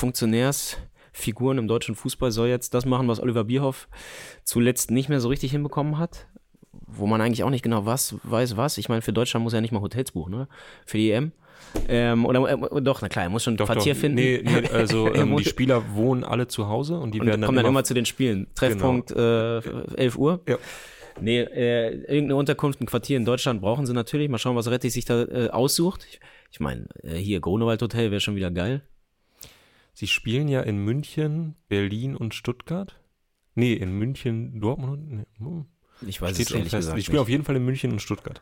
[1.13, 3.89] Funktionärsfiguren im deutschen Fußball soll jetzt das machen, was Oliver Bierhoff
[4.45, 6.27] zuletzt nicht mehr so richtig hinbekommen hat.
[6.73, 8.79] Wo man eigentlich auch nicht genau was weiß, was.
[8.79, 10.49] Ich meine, für Deutschland muss er nicht mal Hotels buchen, ne?
[10.87, 11.33] Für die EM.
[11.89, 14.01] Ähm, oder äh, doch, na klar, er muss schon ein Doch, Quartier doch.
[14.01, 14.17] finden.
[14.17, 17.57] Nee, nee, also ähm, die Spieler wohnen alle zu Hause und die und werden kommen
[17.57, 18.47] dann, dann immer, immer zu den Spielen.
[18.55, 19.61] Treffpunkt äh,
[19.97, 20.41] 11 Uhr.
[20.49, 20.59] Ja.
[21.21, 24.29] Nee, äh, irgendeine Unterkunft, ein Quartier in Deutschland brauchen sie natürlich.
[24.29, 26.07] Mal schauen, was Rettich sich da äh, aussucht.
[26.09, 26.21] Ich,
[26.53, 28.83] ich meine, äh, hier Grunewald Hotel wäre schon wieder geil.
[30.01, 32.99] Sie spielen ja in München, Berlin und Stuttgart.
[33.55, 35.11] Nee, in München, Dortmund.
[35.11, 35.67] Nee, hm,
[36.07, 36.87] Ich weiß steht es ehrlich fest.
[36.87, 38.41] gesagt Die spielen auf jeden Fall in München und Stuttgart.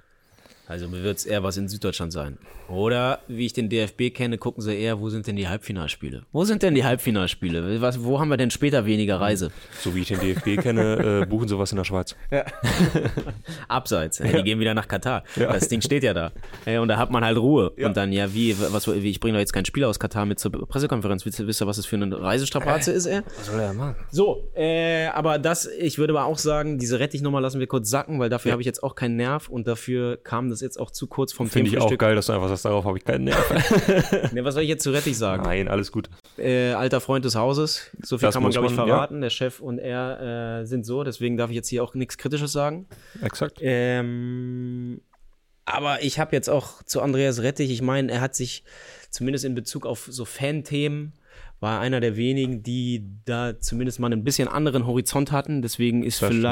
[0.69, 2.37] Also wird es eher was in Süddeutschland sein.
[2.69, 6.25] Oder, wie ich den DFB kenne, gucken sie eher, wo sind denn die Halbfinalspiele?
[6.31, 7.81] Wo sind denn die Halbfinalspiele?
[7.81, 9.51] Was, wo haben wir denn später weniger Reise?
[9.81, 12.15] So wie ich den DFB kenne, äh, buchen sie was in der Schweiz.
[13.69, 14.19] Abseits.
[14.19, 15.25] Die gehen wieder nach Katar.
[15.37, 15.55] Ja.
[15.55, 16.33] Das Ding steht ja da.
[16.67, 17.71] Ja, und da hat man halt Ruhe.
[17.71, 20.39] Und dann, ja, wie, was, wie ich bringe doch jetzt keinen Spieler aus Katar mit
[20.39, 21.25] zur Pressekonferenz.
[21.25, 23.23] Wisst ihr, wisst ihr was das für eine Reisestrapaze ist, er?
[23.39, 23.97] Was soll er machen?
[24.11, 28.19] So, äh, aber das, ich würde aber auch sagen, diese Rettichnummer lassen wir kurz sacken,
[28.19, 31.07] weil dafür habe ich jetzt auch keinen Nerv und dafür kam das jetzt auch zu
[31.07, 33.39] kurz vom Finde ich auch geil, dass du einfach sagst, darauf habe ich keinen Nerv.
[34.33, 35.43] Ne, was soll ich jetzt zu Rettich sagen?
[35.43, 36.11] Nein, alles gut.
[36.37, 38.95] Äh, alter Freund des Hauses, so viel Das kann man, glaube ich, man, ja.
[38.95, 39.21] verraten.
[39.21, 42.53] Der Chef und er äh, sind so, deswegen darf ich jetzt hier auch nichts Kritisches
[42.53, 42.87] sagen.
[43.23, 43.59] Exakt.
[43.61, 45.01] Ähm,
[45.65, 48.65] aber ich habe jetzt auch zu Andreas Rettich, ich meine, er hat sich
[49.11, 51.13] zumindest in Bezug auf so Fan-Themen,
[51.61, 55.61] war einer der wenigen, die da zumindest mal ein bisschen anderen Horizont hatten.
[55.61, 56.43] Deswegen ist Das stimmt.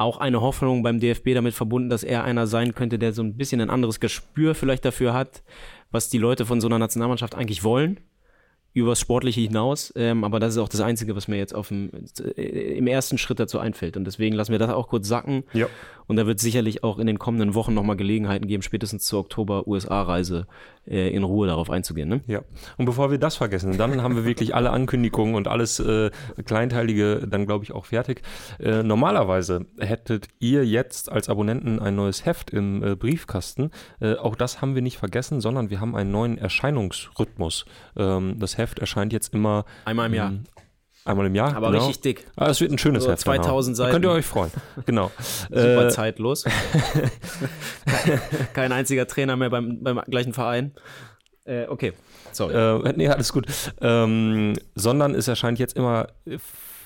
[0.00, 3.36] Auch eine Hoffnung beim DFB damit verbunden, dass er einer sein könnte, der so ein
[3.36, 5.42] bisschen ein anderes Gespür vielleicht dafür hat,
[5.90, 8.00] was die Leute von so einer Nationalmannschaft eigentlich wollen.
[8.72, 11.90] übers Sportliche hinaus, ähm, aber das ist auch das Einzige, was mir jetzt auf dem,
[12.36, 13.96] äh, im ersten Schritt dazu einfällt.
[13.96, 15.42] Und deswegen lassen wir das auch kurz sacken.
[15.52, 15.66] Ja.
[16.10, 19.20] Und da wird es sicherlich auch in den kommenden Wochen nochmal Gelegenheiten geben, spätestens zur
[19.20, 20.48] Oktober-USA-Reise
[20.84, 22.08] äh, in Ruhe darauf einzugehen.
[22.08, 22.20] Ne?
[22.26, 22.42] Ja,
[22.78, 26.10] und bevor wir das vergessen, dann haben wir wirklich alle Ankündigungen und alles äh,
[26.44, 28.22] Kleinteilige dann, glaube ich, auch fertig.
[28.58, 33.70] Äh, normalerweise hättet ihr jetzt als Abonnenten ein neues Heft im äh, Briefkasten.
[34.00, 37.66] Äh, auch das haben wir nicht vergessen, sondern wir haben einen neuen Erscheinungsrhythmus.
[37.96, 40.30] Ähm, das Heft erscheint jetzt immer Einmal im Jahr.
[40.30, 40.42] ähm,
[41.04, 41.56] Einmal im Jahr.
[41.56, 41.86] Aber genau.
[41.86, 42.26] richtig dick.
[42.36, 43.20] Ah, es wird ein schönes So Heft.
[43.20, 43.86] 2000 genau.
[43.86, 44.18] Da Könnt ihr Seiten.
[44.18, 44.50] euch freuen.
[44.86, 45.10] Genau.
[45.48, 46.44] Super Äh, zeitlos.
[48.52, 50.74] Kein einziger Trainer mehr beim, beim gleichen Verein.
[51.44, 51.92] Äh, okay,
[52.32, 52.54] sorry.
[52.54, 53.46] Äh, nee, alles gut.
[53.80, 56.08] Ähm, sondern es erscheint jetzt immer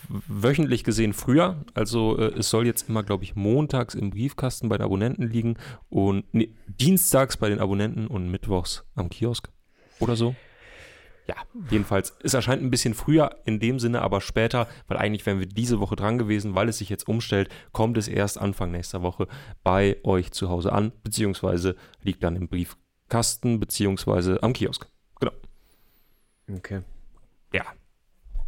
[0.08, 1.64] wöchentlich gesehen früher.
[1.74, 5.56] Also äh, es soll jetzt immer, glaube ich, montags im Briefkasten bei den Abonnenten liegen
[5.88, 9.48] und nee, dienstags bei den Abonnenten und mittwochs am Kiosk
[10.00, 10.34] oder so.
[11.26, 11.36] Ja,
[11.70, 15.46] jedenfalls, es erscheint ein bisschen früher in dem Sinne, aber später, weil eigentlich wären wir
[15.46, 19.26] diese Woche dran gewesen, weil es sich jetzt umstellt, kommt es erst Anfang nächster Woche
[19.62, 24.86] bei euch zu Hause an, beziehungsweise liegt dann im Briefkasten, beziehungsweise am Kiosk.
[25.18, 25.32] Genau.
[26.54, 26.82] okay.
[27.54, 27.64] Ja.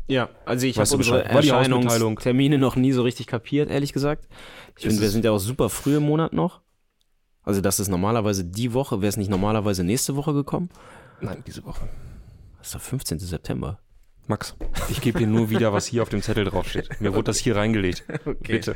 [0.08, 1.24] Ja, also ich habe unsere?
[1.24, 4.28] Erscheinungstermine noch nie so richtig kapiert, ehrlich gesagt.
[4.76, 6.60] Ich finde, wir sind ja auch super früh im Monat noch.
[7.42, 10.68] Also das ist normalerweise die Woche, wäre es nicht normalerweise nächste Woche gekommen?
[11.20, 11.88] Nein, diese Woche.
[12.66, 13.20] Das ist doch 15.
[13.20, 13.78] September.
[14.26, 14.56] Max,
[14.88, 17.00] ich gebe dir nur wieder, was hier auf dem Zettel draufsteht.
[17.00, 18.02] Mir wurde das hier reingelegt.
[18.40, 18.74] Bitte.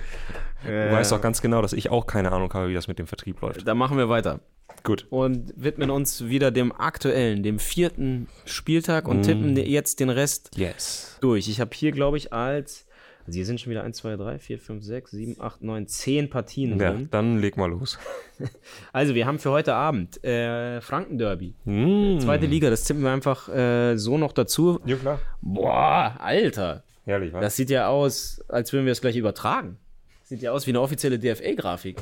[0.65, 3.09] Du weißt doch ganz genau, dass ich auch keine Ahnung habe, wie das mit dem
[3.09, 3.67] Vertrieb läuft.
[3.67, 4.39] Da machen wir weiter.
[4.85, 5.09] Gut.
[5.11, 9.23] Und widmen uns wieder dem aktuellen, dem vierten Spieltag und Mm.
[9.23, 11.19] tippen jetzt den Rest Yes.
[11.21, 11.49] durch.
[11.49, 12.87] Ich habe hier, glaube ich, als.
[13.27, 16.31] Also hier sind schon wieder 1, 2, 3, 4, 5, 6, 7, 8, 9, 10
[16.31, 17.09] Partien Ja, drin.
[17.11, 17.99] dann leg mal los.
[18.93, 21.55] Also, wir haben für heute Abend äh, Franken-Derby.
[21.67, 22.19] Mm.
[22.21, 24.81] Zweite Liga, das tippen wir einfach äh, so noch dazu.
[24.87, 25.21] Ja, klar.
[25.43, 26.83] Boah, Alter.
[27.05, 27.43] Herrlich, was?
[27.43, 29.77] Das sieht ja aus, als würden wir es gleich übertragen.
[30.25, 31.99] Sieht ja aus wie eine offizielle DFA-Grafik.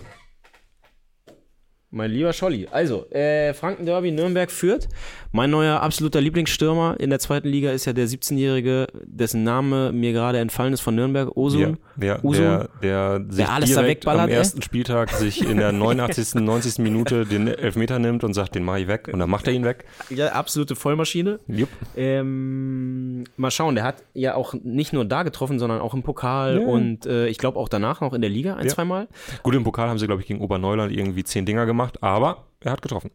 [1.91, 2.69] Mein lieber Scholli.
[2.71, 4.89] Also, äh, Franken-Derby, Nürnberg führt.
[5.31, 10.13] Mein neuer absoluter Lieblingsstürmer in der zweiten Liga ist ja der 17-Jährige, dessen Name mir
[10.13, 11.79] gerade entfallen ist von Nürnberg, Ja, Osun.
[11.97, 16.79] der, der, sich Der alles da direkt am ersten Spieltag sich in der 89., 90.
[16.79, 19.11] Minute den Elfmeter nimmt und sagt, den mache ich weg.
[19.13, 19.85] Und dann macht er ihn weg.
[20.09, 21.41] Ja, absolute Vollmaschine.
[21.47, 21.69] Jupp.
[21.95, 26.61] Ähm, mal schauen, der hat ja auch nicht nur da getroffen, sondern auch im Pokal
[26.63, 26.67] Ja.
[26.67, 28.73] und äh, ich glaube auch danach noch in der Liga ein, Ja.
[28.73, 29.09] zweimal.
[29.43, 32.73] Gut, im Pokal haben sie, glaube ich, gegen Oberneuland irgendwie zehn Dinger gemacht, aber er
[32.73, 33.11] hat getroffen.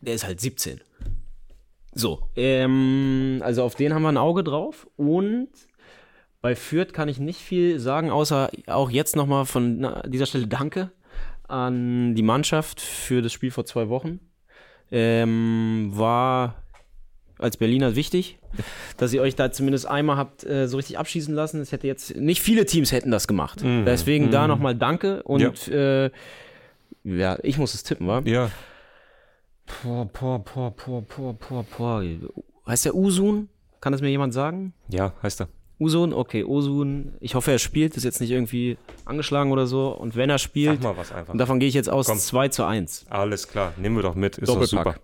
[0.00, 0.80] Der ist halt 17.
[1.92, 5.48] So, ähm, also auf den haben wir ein Auge drauf und
[6.40, 10.92] bei Fürth kann ich nicht viel sagen, außer auch jetzt nochmal von dieser Stelle Danke
[11.48, 14.20] an die Mannschaft für das Spiel vor zwei Wochen.
[14.90, 16.62] Ähm, war
[17.38, 18.38] als Berliner wichtig,
[18.96, 21.60] dass ihr euch da zumindest einmal habt äh, so richtig abschießen lassen.
[21.60, 23.62] Es hätte jetzt nicht viele Teams hätten das gemacht.
[23.62, 23.84] Mhm.
[23.84, 26.10] Deswegen da nochmal Danke und äh,
[27.04, 28.22] ja, ich muss es tippen, wa?
[28.24, 28.50] Ja,
[29.82, 32.02] Boah, boah, boah, boah, boah, boah, boah.
[32.66, 33.48] Heißt der Usun?
[33.80, 34.72] Kann das mir jemand sagen?
[34.88, 35.48] ja, heißt er.
[35.80, 36.12] Usun?
[36.12, 37.14] Okay, Usun.
[37.20, 37.96] Ich hoffe, er spielt.
[37.96, 39.90] Ist jetzt nicht irgendwie angeschlagen oder so.
[39.90, 41.32] Und wenn er Sag spielt, mal was einfach.
[41.32, 42.18] und davon gehe ich jetzt aus Komm.
[42.18, 43.06] 2 zu 1.
[43.10, 44.38] Alles klar, nehmen wir doch mit.
[44.38, 44.96] Ist doch super.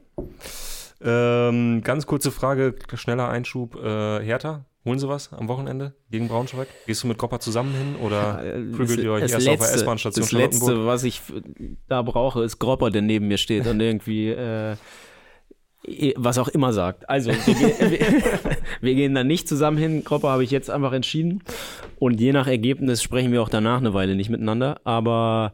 [1.00, 3.76] Ähm, ganz kurze Frage, schneller Einschub.
[3.76, 6.68] Äh, Hertha, holen Sie was am Wochenende gegen Braunschweig?
[6.86, 8.42] Gehst du mit Kopper zusammen hin oder
[8.76, 11.20] prügelt ihr euch erst auf der letzte, S-Bahn-Station das letzte, was ich
[11.88, 14.76] da brauche, ist Gropper, der neben mir steht und irgendwie äh,
[16.16, 17.08] was auch immer sagt.
[17.10, 18.22] Also, wir, gehen- wir,
[18.80, 20.02] wir gehen da nicht zusammen hin.
[20.04, 21.42] Gropper habe ich jetzt einfach entschieden.
[21.98, 24.80] Und je nach Ergebnis sprechen wir auch danach eine Weile nicht miteinander.
[24.84, 25.52] Aber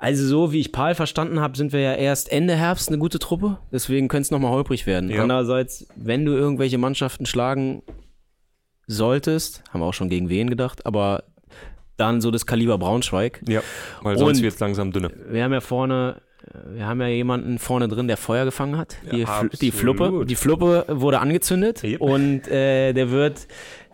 [0.00, 3.18] also so wie ich Paul verstanden habe, sind wir ja erst Ende Herbst eine gute
[3.18, 3.58] Truppe.
[3.70, 5.10] Deswegen könnte es nochmal holprig werden.
[5.10, 5.22] Ja.
[5.22, 7.82] Andererseits, wenn du irgendwelche Mannschaften schlagen
[8.86, 11.24] solltest, haben wir auch schon gegen wen gedacht, aber
[11.96, 13.42] dann so das Kaliber Braunschweig.
[13.46, 13.60] Ja,
[14.02, 15.10] weil sonst wird es langsam dünne.
[15.28, 18.96] Wir haben ja vorne, äh, wir haben ja jemanden vorne drin, der Feuer gefangen hat.
[19.12, 22.00] Die, Ja, Fl die Fluppe, die Fluppe wurde angezündet Yep.
[22.00, 23.46] und äh, der wird,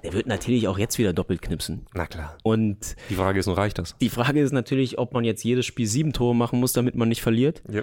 [0.06, 1.86] der wird natürlich auch jetzt wieder doppelt knipsen.
[1.94, 2.38] Na klar.
[2.44, 3.96] Und Die Frage ist nur, reicht das?
[3.98, 7.08] die Frage ist natürlich, ob man jetzt jedes Spiel sieben Tore machen muss, damit man
[7.08, 7.62] nicht verliert.
[7.68, 7.82] Ja.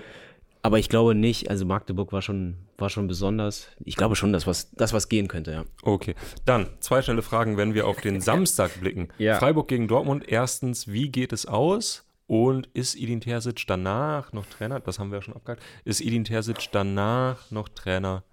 [0.61, 1.49] Aber ich glaube nicht.
[1.49, 3.67] Also Magdeburg war schon, war schon besonders.
[3.83, 5.65] Ich glaube schon, dass was, das was gehen könnte, ja.
[5.81, 6.15] Okay.
[6.45, 9.09] Dann zwei schnelle Fragen, wenn wir auf den Samstag blicken.
[9.17, 9.35] Ja.
[9.39, 10.23] Freiburg gegen Dortmund.
[10.25, 12.05] Erstens, wie geht es aus?
[12.27, 14.79] Und ist Edin Terzic danach noch Trainer?
[14.79, 15.61] Das haben wir ja schon abgehakt.
[15.83, 18.23] Ist Edin Terzic danach noch Trainer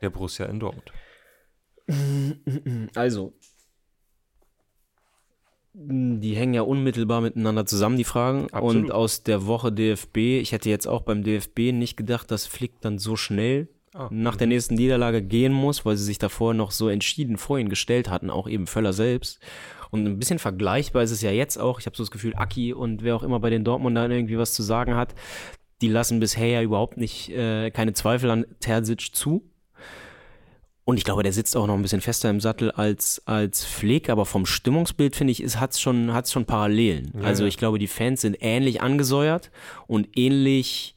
[0.00, 0.92] der Borussia in Dortmund?
[2.94, 3.32] Also,
[5.74, 8.48] die hängen ja unmittelbar miteinander zusammen, die Fragen.
[8.52, 8.84] Absolut.
[8.84, 12.80] Und aus der Woche DFB, ich hätte jetzt auch beim DFB nicht gedacht, dass Flick
[12.80, 16.70] dann so schnell Ah, nach der nächsten Niederlage gehen muss, weil sie sich davor noch
[16.70, 19.38] so entschieden vor ihn gestellt hatten, auch eben Völler selbst.
[19.90, 21.78] Und ein bisschen vergleichbar ist es ja jetzt auch.
[21.78, 24.54] Ich habe so das Gefühl, Aki und wer auch immer bei den Dortmundern irgendwie was
[24.54, 25.14] zu sagen hat,
[25.82, 29.44] die lassen bisher ja überhaupt nicht äh, keine Zweifel an Terzic zu.
[30.84, 34.10] Und ich glaube, der sitzt auch noch ein bisschen fester im Sattel als, als Flick,
[34.10, 37.12] aber vom Stimmungsbild finde ich, hat es schon, hat's schon Parallelen.
[37.14, 39.52] Ja, also ich glaube, die Fans sind ähnlich angesäuert
[39.86, 40.96] und ähnlich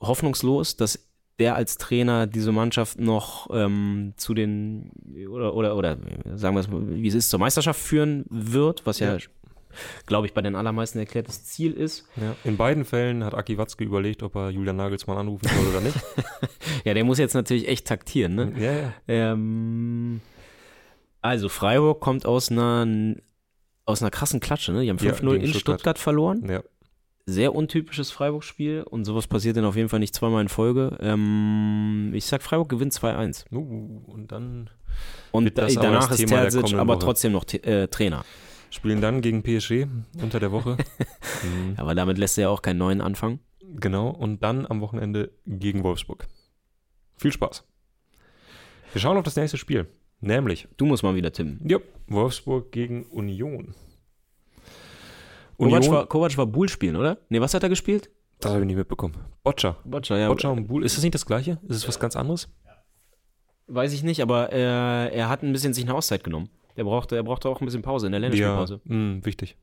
[0.00, 1.06] hoffnungslos, dass
[1.38, 4.90] der als Trainer diese Mannschaft noch ähm, zu den
[5.30, 5.96] oder oder oder
[6.34, 9.18] sagen wir es mal, wie es ist, zur Meisterschaft führen wird, was ja, Ja.
[10.06, 12.06] Glaube ich, bei den allermeisten erklärtes Ziel ist.
[12.16, 12.34] Ja.
[12.44, 15.96] In beiden Fällen hat Aki Watzke überlegt, ob er Julian Nagelsmann anrufen soll oder nicht.
[16.84, 18.52] Ja, der muss jetzt natürlich echt taktieren, ne?
[18.58, 18.92] ja, ja.
[19.08, 20.20] Ähm,
[21.20, 22.86] also Freiburg kommt aus einer
[23.84, 24.82] aus einer krassen Klatsche, ne?
[24.82, 25.80] Die haben Ja, 5-0 gegen in Stuttgart.
[25.80, 25.98] Stuttgart.
[25.98, 26.48] verloren.
[26.48, 26.62] ja.
[27.26, 30.96] Sehr untypisches Freiburg-Spiel und sowas passiert dann auf jeden Fall nicht zweimal in Folge.
[31.00, 33.44] Ähm, ich sag, Freiburg gewinnt 2-1.
[33.52, 34.70] Uh, und dann
[35.32, 37.04] Und Wird da, danach ist Thema Terzic aber Woche.
[37.04, 38.24] trotzdem noch äh, Trainer.
[38.70, 39.86] Spielen dann gegen PSG
[40.22, 40.76] unter der Woche.
[41.42, 41.74] mhm.
[41.76, 43.40] Aber damit lässt er ja auch keinen neuen anfangen.
[43.60, 46.26] Genau, und dann am Wochenende gegen Wolfsburg.
[47.16, 47.64] Viel Spaß.
[48.92, 49.86] Wir schauen auf das nächste Spiel,
[50.20, 51.60] nämlich Du musst mal wieder tippen.
[51.68, 53.74] ja, Wolfsburg gegen Union.
[55.58, 57.18] Kovac Union, war, Kovac war Bull spielen, oder?
[57.28, 58.10] Nee, was hat er gespielt?
[58.40, 59.16] das habe ich nicht mitbekommen.
[59.42, 59.76] Boccia.
[59.84, 60.28] Boccia, ja.
[60.28, 60.84] Boccia und Buhl.
[60.84, 61.58] Ist das nicht das gleiche?
[61.68, 62.48] Ist es was ganz anderes?
[63.66, 66.48] Weiß ich nicht, aber äh, er hat ein bisschen sich eine Auszeit genommen.
[66.78, 68.80] Der brauchte, er brauchte auch ein bisschen Pause in der Länderspielpause.
[68.84, 69.56] mh, wichtig.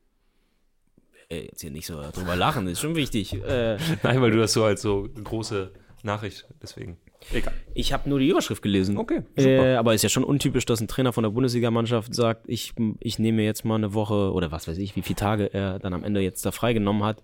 [1.30, 3.34] Ey, jetzt hier nicht so drüber lachen, ist schon wichtig.
[3.34, 5.72] Äh, Nein, weil du das so als so große
[6.04, 6.98] Nachricht, deswegen.
[7.34, 7.54] Egal.
[7.74, 8.98] ich habe nur die Überschrift gelesen.
[8.98, 9.50] Okay, super.
[9.50, 13.18] Äh, aber ist ja schon untypisch, dass ein Trainer von der Bundesligamannschaft sagt, ich, ich
[13.18, 16.04] nehme jetzt mal eine Woche oder was weiß ich, wie viele Tage er dann am
[16.04, 17.24] Ende jetzt da freigenommen hat.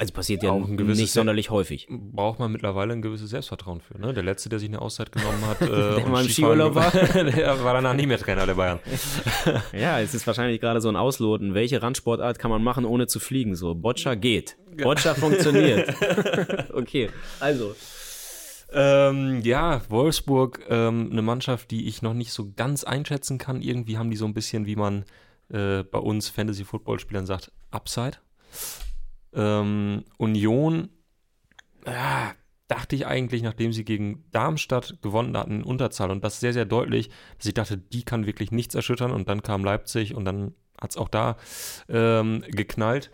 [0.00, 1.88] Also passiert ja Auch ein gewisses- nicht sonderlich häufig.
[1.90, 4.00] Braucht man mittlerweile ein gewisses Selbstvertrauen für.
[4.00, 4.14] Ne?
[4.14, 6.90] Der Letzte, der sich eine Auszeit genommen hat, äh, und im Skifahren Skiurlaub war.
[7.24, 8.78] der war danach nicht mehr Trainer der Bayern.
[9.72, 11.52] Ja, es ist wahrscheinlich gerade so ein Ausloten.
[11.54, 13.56] Welche Randsportart kann man machen, ohne zu fliegen?
[13.56, 14.56] So, Boccia geht.
[14.80, 15.92] Boccia funktioniert.
[16.72, 17.74] okay, also.
[18.72, 23.62] Ähm, ja, Wolfsburg, ähm, eine Mannschaft, die ich noch nicht so ganz einschätzen kann.
[23.62, 25.04] Irgendwie haben die so ein bisschen, wie man
[25.50, 28.18] äh, bei uns Fantasy-Football-Spielern sagt, Upside.
[29.34, 30.88] Ähm, Union,
[31.86, 32.32] ja,
[32.68, 36.66] dachte ich eigentlich, nachdem sie gegen Darmstadt gewonnen hatten in Unterzahl und das sehr, sehr
[36.66, 40.54] deutlich, dass ich dachte, die kann wirklich nichts erschüttern und dann kam Leipzig und dann
[40.80, 41.36] hat es auch da
[41.88, 43.10] ähm, geknallt.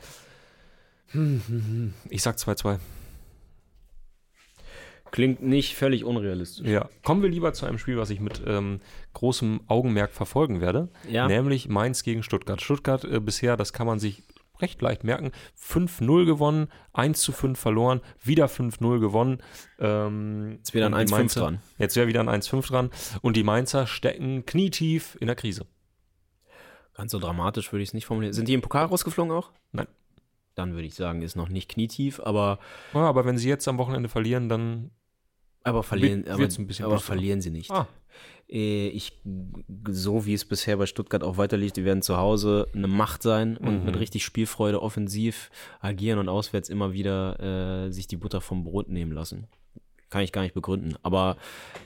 [2.08, 2.78] Ich sag 2-2.
[5.12, 6.66] Klingt nicht völlig unrealistisch.
[6.66, 8.80] Ja, kommen wir lieber zu einem Spiel, was ich mit ähm,
[9.12, 11.28] großem Augenmerk verfolgen werde, Ja.
[11.28, 12.60] nämlich Mainz gegen Stuttgart.
[12.60, 14.24] Stuttgart äh, bisher, das kann man sich
[14.60, 19.42] recht leicht merken, 5-0 gewonnen, 1 zu 5 verloren, wieder 5-0 gewonnen.
[19.78, 21.58] Ähm, Jetzt wieder ein und die 1-5 Mainzer- dran.
[21.78, 22.90] Jetzt wäre wieder ein 1-5 dran
[23.22, 25.66] und die Mainzer stecken knietief in der Krise.
[26.94, 28.32] Ganz so dramatisch würde ich es nicht formulieren.
[28.32, 29.50] Sind die im Pokal rausgeflogen auch?
[29.72, 29.88] Nein.
[30.54, 32.60] Dann würde ich sagen, ist noch nicht knietief, aber,
[32.92, 34.92] Ja, aber wenn sie jetzt am Wochenende verlieren, dann
[35.64, 37.70] aber verlieren, Wird- aber, ein bisschen aber verlieren sie nicht.
[37.72, 37.88] Ah.
[38.48, 39.20] Äh, Ich,
[39.88, 43.56] so wie es bisher bei Stuttgart auch weiterliegt, die werden zu Hause eine Macht sein
[43.56, 43.84] und Mhm.
[43.86, 48.88] mit richtig Spielfreude offensiv agieren und auswärts immer wieder äh, sich die Butter vom Brot
[48.88, 49.46] nehmen lassen.
[50.10, 50.94] Kann ich gar nicht begründen.
[51.02, 51.36] Aber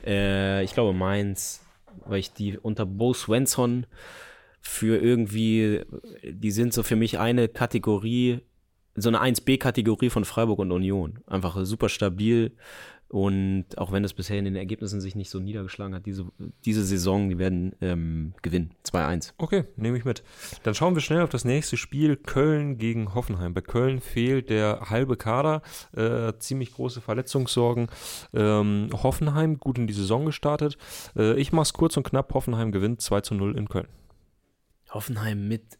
[0.06, 1.64] äh, ich glaube Mainz,
[2.06, 3.86] weil ich die unter Bo Svensson
[4.60, 5.82] für irgendwie,
[6.24, 8.40] die sind so für mich eine Kategorie,
[8.96, 11.20] so eine 1B-Kategorie von Freiburg und Union.
[11.26, 12.52] Einfach super stabil
[13.08, 16.26] und auch wenn das bisher in den Ergebnissen sich nicht so niedergeschlagen hat, diese,
[16.66, 18.74] diese Saison, die werden ähm, gewinnen.
[18.84, 19.32] 2-1.
[19.38, 20.22] Okay, nehme ich mit.
[20.62, 22.16] Dann schauen wir schnell auf das nächste Spiel.
[22.16, 23.54] Köln gegen Hoffenheim.
[23.54, 25.62] Bei Köln fehlt der halbe Kader.
[25.96, 27.88] Äh, ziemlich große Verletzungssorgen.
[28.34, 30.76] Ähm, Hoffenheim gut in die Saison gestartet.
[31.16, 32.34] Äh, ich mache es kurz und knapp.
[32.34, 33.88] Hoffenheim gewinnt 2 zu 0 in Köln.
[34.90, 35.78] Hoffenheim mit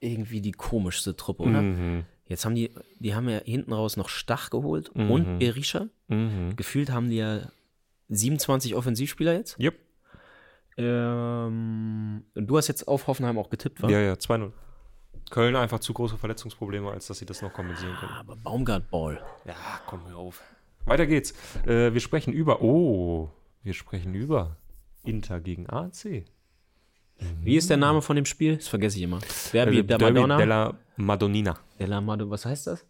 [0.00, 1.62] irgendwie die komischste Truppe, oder?
[1.62, 2.04] Mhm.
[2.32, 5.10] Jetzt haben die, die haben ja hinten raus noch Stach geholt Mhm.
[5.10, 5.86] und Berisha.
[6.08, 6.56] Mhm.
[6.56, 7.40] Gefühlt haben die ja
[8.08, 9.58] 27 Offensivspieler jetzt.
[9.60, 9.74] Yep.
[10.78, 13.88] Ähm, und du hast jetzt auf Hoffenheim auch getippt, wa?
[13.88, 14.52] Ja, ja, 2-0.
[15.30, 18.12] Köln einfach zu große Verletzungsprobleme, als dass sie das noch kompensieren können.
[18.12, 19.20] Aber Baumgart Ball.
[19.46, 19.54] Ja,
[19.86, 20.42] komm mir auf.
[20.84, 21.32] Weiter geht's.
[21.66, 22.60] Äh, wir sprechen über.
[22.62, 23.30] Oh,
[23.62, 24.56] wir sprechen über
[25.04, 26.24] Inter gegen AC.
[27.42, 28.56] Wie ist der Name von dem Spiel?
[28.56, 29.18] Das vergesse ich immer.
[29.52, 30.36] Derby Also der Derby Madonna.
[30.36, 31.58] della Madonnina.
[31.78, 32.86] Della Madonna, was heißt das?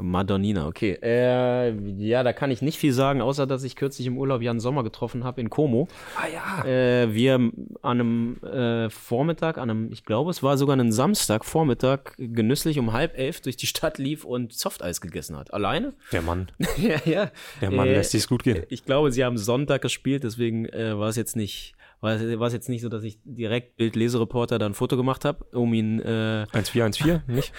[0.00, 0.98] Madonnina, okay.
[1.02, 4.60] Äh, ja, da kann ich nicht viel sagen, außer dass ich kürzlich im Urlaub Jan
[4.60, 5.88] Sommer getroffen habe in Como.
[6.16, 6.64] Ah ja.
[6.64, 12.14] Äh, wir an einem äh, Vormittag, an einem, ich glaube, es war sogar ein Samstagvormittag,
[12.18, 15.52] genüsslich um halb elf durch die Stadt lief und Softeis gegessen hat.
[15.52, 15.94] Alleine?
[16.12, 16.50] Der Mann.
[16.76, 17.30] ja, ja.
[17.60, 18.64] Der Mann Äh, lässt sich's gut gehen.
[18.68, 22.46] Ich glaube, sie haben Sonntag gespielt, deswegen äh, war es jetzt nicht, war es, war
[22.46, 26.00] es jetzt nicht so, dass ich direkt Bild-Lesereporter da ein Foto gemacht habe, um ihn,
[26.00, 27.52] äh, 1414, nicht?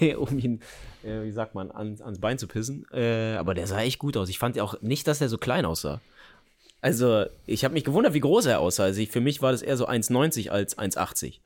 [0.00, 0.60] nee, um ihn,
[1.04, 2.86] äh, wie sagt man, ans, ans Bein zu pissen.
[2.92, 4.28] Äh, aber der sah echt gut aus.
[4.28, 6.00] Ich fand auch nicht, dass er so klein aussah.
[6.80, 8.84] Also, ich habe mich gewundert, wie groß er aussah.
[8.84, 11.38] Also, ich, für mich war das eher so 1,90 als 1,80.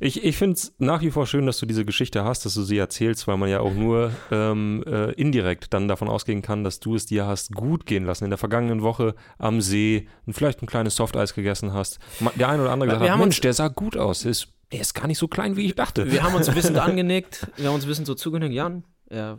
[0.00, 2.62] Ich, ich finde es nach wie vor schön, dass du diese Geschichte hast, dass du
[2.62, 6.78] sie erzählst, weil man ja auch nur ähm, äh, indirekt dann davon ausgehen kann, dass
[6.78, 8.24] du es dir hast gut gehen lassen.
[8.24, 11.98] In der vergangenen Woche am See vielleicht ein kleines Softeis gegessen hast.
[12.36, 14.20] Der eine oder andere gesagt hat, Mensch, der sah gut aus.
[14.20, 16.10] Der ist, der ist gar nicht so klein, wie ich dachte.
[16.10, 18.54] Wir haben uns wissend angenickt, wir haben uns wissend so zugenickt.
[18.54, 19.38] Jan, ja,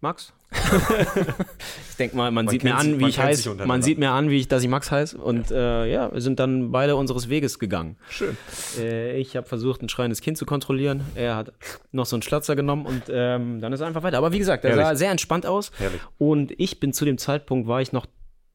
[0.00, 0.34] Max?
[1.90, 3.54] ich denke mal, man, sieht mir an, wie man ich heiße.
[3.66, 5.16] Man sieht mir an, wie ich, dass ich Max heiße.
[5.18, 7.96] Und äh, ja, wir sind dann beide unseres Weges gegangen.
[8.08, 8.36] Schön.
[8.78, 11.02] Äh, ich habe versucht, ein schreiendes Kind zu kontrollieren.
[11.14, 11.52] Er hat
[11.90, 14.18] noch so einen Schlatzer genommen und ähm, dann ist er einfach weiter.
[14.18, 14.86] Aber wie gesagt, er Herrlich.
[14.86, 15.72] sah sehr entspannt aus.
[15.78, 16.00] Herrlich.
[16.18, 18.06] Und ich bin zu dem Zeitpunkt, war ich noch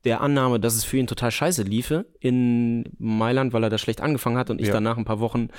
[0.05, 4.01] der Annahme, dass es für ihn total scheiße liefe in Mailand, weil er da schlecht
[4.01, 4.73] angefangen hat und ich Ja.
[4.73, 5.49] danach ein paar Wochen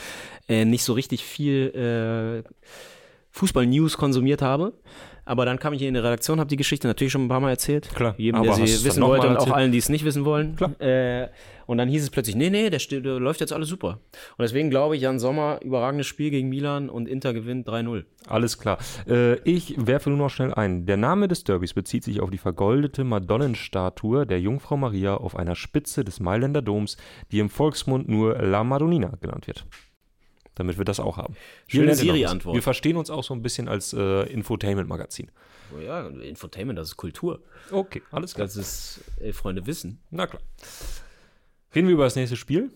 [0.48, 2.50] äh, nicht so richtig viel äh,
[3.32, 4.72] Fußball-News konsumiert habe.
[5.30, 7.38] Aber dann kam ich hier in die Redaktion, habe die Geschichte natürlich schon ein paar
[7.38, 7.88] Mal erzählt.
[7.94, 8.16] Klar.
[8.16, 10.56] Jedem, der sie wissen wollte und auch allen, die es nicht wissen wollen.
[10.56, 10.80] Klar.
[10.80, 11.28] Äh,
[11.66, 14.00] und dann hieß es plötzlich, nee, nee, der, steht, der läuft jetzt alles super.
[14.36, 18.06] Und deswegen glaube ich, Jan Sommer, überragendes Spiel gegen Milan und Inter gewinnt 3-0.
[18.26, 18.78] Alles klar.
[19.08, 20.84] Äh, ich werfe nur noch schnell ein.
[20.86, 25.54] Der Name des Derbys bezieht sich auf die vergoldete Madonnenstatue der Jungfrau Maria auf einer
[25.54, 26.96] Spitze des Mailänder Doms,
[27.30, 29.64] die im Volksmund nur La Madonnina genannt wird.
[30.60, 31.36] Damit wir das auch haben.
[31.68, 31.94] Schöne.
[31.94, 32.54] Siri-Antwort.
[32.54, 35.30] Wir verstehen uns auch so ein bisschen als äh, Infotainment-Magazin.
[35.74, 37.40] Oh ja, Infotainment, das ist Kultur.
[37.70, 38.46] Okay, alles klar.
[38.46, 40.00] Das ist, ey, Freunde wissen.
[40.10, 40.42] Na klar.
[41.74, 42.70] Reden wir über das nächste Spiel.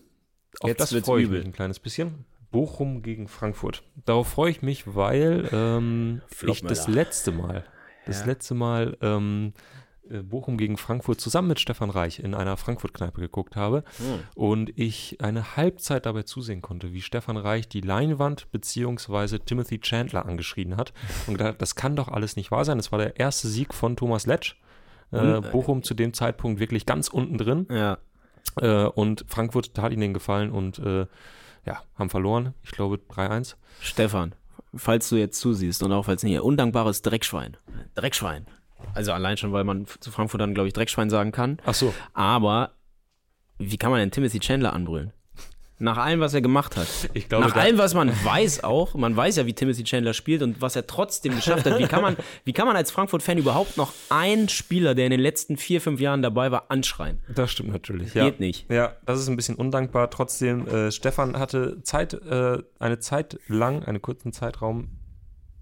[0.61, 1.37] Auf Jetzt das freue ich übel.
[1.37, 2.25] mich ein kleines bisschen.
[2.49, 3.83] Bochum gegen Frankfurt.
[4.05, 7.65] Darauf freue ich mich, weil ähm, ich das letzte Mal,
[8.07, 8.25] das Ja.
[8.25, 9.84] letzte Mal ähm, äh,
[10.23, 14.19] Bochum gegen Frankfurt zusammen mit Stefan Reich in einer Frankfurt-Kneipe geguckt habe Hm.
[14.35, 20.25] und ich eine Halbzeit dabei zusehen konnte, wie Stefan Reich die Leinwand beziehungsweise Timothy Chandler
[20.25, 20.93] angeschrien hat
[21.27, 22.77] und gedacht, hat, das kann doch alles nicht wahr sein.
[22.77, 24.55] Das war der erste Sieg von Thomas Letsch.
[25.11, 27.67] Äh, äh, Bochum zu dem Zeitpunkt wirklich ganz unten drin.
[27.69, 27.97] Ja.
[28.59, 31.05] Äh, und Frankfurt tat ihnen den Gefallen und äh,
[31.65, 32.53] ja, haben verloren.
[32.63, 33.55] Ich glaube 3-1.
[33.81, 34.35] Stefan,
[34.75, 37.57] falls du jetzt zusiehst und auch falls nicht, undankbares Dreckschwein.
[37.95, 38.45] Dreckschwein.
[38.93, 41.59] Also allein schon, weil man zu Frankfurt dann, glaube ich, Dreckschwein sagen kann.
[41.65, 41.93] Ach so.
[42.13, 42.71] Aber
[43.57, 45.11] wie kann man denn Timothy Chandler anbrüllen?
[45.77, 46.87] Nach allem, was er gemacht hat.
[47.13, 50.41] Ich glaube, Nach allem, was man weiß auch, man weiß ja, wie Timothy Chandler spielt
[50.41, 51.79] und was er trotzdem geschafft hat.
[51.79, 55.19] Wie kann man, wie kann man als Frankfurt-Fan überhaupt noch einen Spieler, der in den
[55.19, 57.19] letzten vier, fünf Jahren dabei war, anschreien?
[57.27, 58.13] Das stimmt natürlich.
[58.13, 58.23] Ja.
[58.23, 58.71] Geht nicht.
[58.71, 60.09] Ja, das ist ein bisschen undankbar.
[60.09, 64.91] Trotzdem, äh, Stefan hatte Zeit, äh, eine Zeit lang, einen kurzen Zeitraum,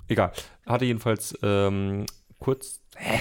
[0.09, 0.31] egal,
[0.67, 2.05] hatte jedenfalls ähm,
[2.37, 3.19] kurz, hä?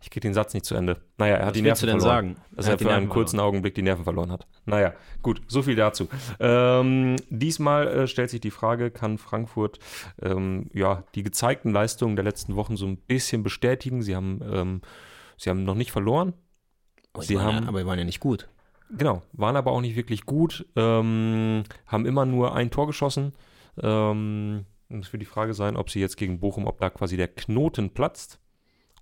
[0.00, 1.00] Ich kriege den Satz nicht zu Ende.
[1.16, 2.34] Naja, er hat Was die willst Nerven du denn verloren.
[2.36, 2.54] sagen?
[2.56, 4.46] Dass Er er, für einen Nerven kurzen Augenblick die Nerven verloren hat.
[4.66, 6.08] Naja, gut, so viel dazu.
[6.40, 9.78] Ähm, diesmal äh, stellt sich die Frage, kann Frankfurt
[10.20, 14.02] ähm, ja, die gezeigten Leistungen der letzten Wochen so ein bisschen bestätigen?
[14.02, 14.80] Sie haben, ähm,
[15.38, 16.34] sie haben noch nicht verloren.
[17.20, 18.48] Sie waren ja, haben- aber waren ja nicht gut.
[18.90, 23.32] Genau, waren aber auch nicht wirklich gut, ähm, haben immer nur ein Tor geschossen.
[23.82, 27.28] Ähm, es wird die Frage sein, ob sie jetzt gegen Bochum, ob da quasi der
[27.28, 28.38] Knoten platzt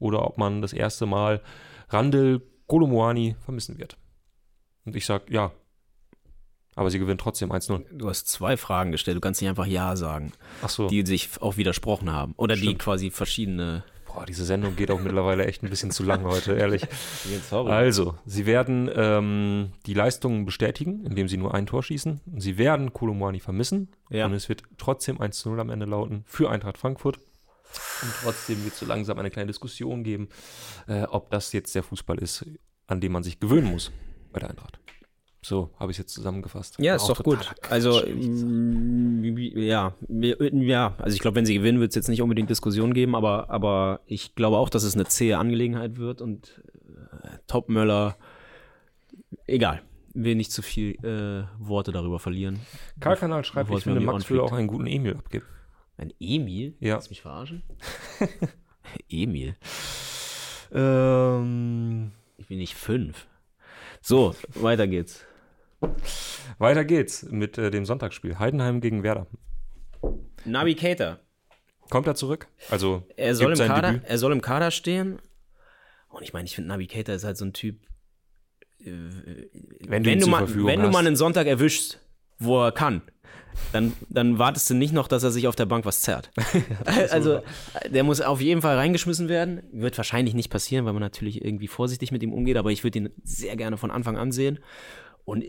[0.03, 1.41] oder ob man das erste Mal
[1.89, 3.97] Randel Kolomoani vermissen wird.
[4.85, 5.53] Und ich sage, ja.
[6.75, 7.85] Aber sie gewinnen trotzdem 1-0.
[7.93, 10.89] Du hast zwei Fragen gestellt, du kannst nicht einfach Ja sagen, Ach so.
[10.89, 12.33] die sich auch widersprochen haben.
[12.39, 12.79] Oder die Stimmt.
[12.79, 13.85] quasi verschiedene.
[14.07, 16.87] Boah, diese Sendung geht auch mittlerweile echt ein bisschen zu lang heute, ehrlich.
[17.51, 17.71] Sorry.
[17.71, 22.21] Also, sie werden ähm, die Leistungen bestätigen, indem sie nur ein Tor schießen.
[22.37, 23.89] Sie werden Kolomoani vermissen.
[24.11, 24.27] Ja.
[24.27, 27.21] Und es wird trotzdem 1 zu 0 am Ende lauten für Eintracht Frankfurt.
[28.03, 30.29] Und trotzdem wird es so langsam eine kleine Diskussion geben,
[30.87, 32.45] äh, ob das jetzt der Fußball ist,
[32.87, 33.93] an dem man sich gewöhnen muss
[34.33, 34.79] bei der Eintracht.
[35.45, 36.77] So, habe ich es jetzt zusammengefasst.
[36.79, 37.53] Ja, ist doch gut.
[37.69, 42.49] Also, mm, ja, ja, also ich glaube, wenn sie gewinnen, wird es jetzt nicht unbedingt
[42.49, 46.63] Diskussion geben, aber, aber ich glaube auch, dass es eine zähe Angelegenheit wird und
[47.25, 48.17] äh, Topmöller,
[49.47, 49.83] egal,
[50.15, 52.61] will nicht zu viel äh, Worte darüber verlieren.
[53.01, 55.47] Karl-Kanal schreibt, Bevor ich finde, Max würde auch einen guten Emil abgeben.
[56.03, 56.75] Ein Emil?
[56.81, 56.97] Ja.
[56.97, 57.63] Willst mich verarschen?
[59.09, 59.55] Emil.
[60.73, 63.29] Ähm, Ich bin nicht fünf.
[64.01, 65.25] So, weiter geht's.
[66.59, 68.41] weiter geht's mit äh, dem Sonntagsspiel.
[68.41, 69.29] Heidenheim gegen Werder.
[70.45, 71.21] Navigator.
[71.89, 72.49] Kommt er zurück?
[72.69, 74.05] Also Er soll, im Kader, Debüt?
[74.09, 75.21] er soll im Kader stehen.
[76.09, 77.77] Und ich meine, ich finde, Navi Keita ist halt so ein Typ.
[78.81, 78.91] äh,
[79.87, 82.01] Wenn du wenn du, mal, wenn du mal einen Sonntag erwischst,
[82.45, 83.03] wo er kann,
[83.73, 86.31] dann, dann wartest du nicht noch, dass er sich auf der Bank was zerrt.
[87.11, 87.41] also,
[87.89, 89.63] der muss auf jeden Fall reingeschmissen werden.
[89.73, 92.99] Wird wahrscheinlich nicht passieren, weil man natürlich irgendwie vorsichtig mit ihm umgeht, aber ich würde
[92.99, 94.59] ihn sehr gerne von Anfang an sehen.
[95.25, 95.45] Und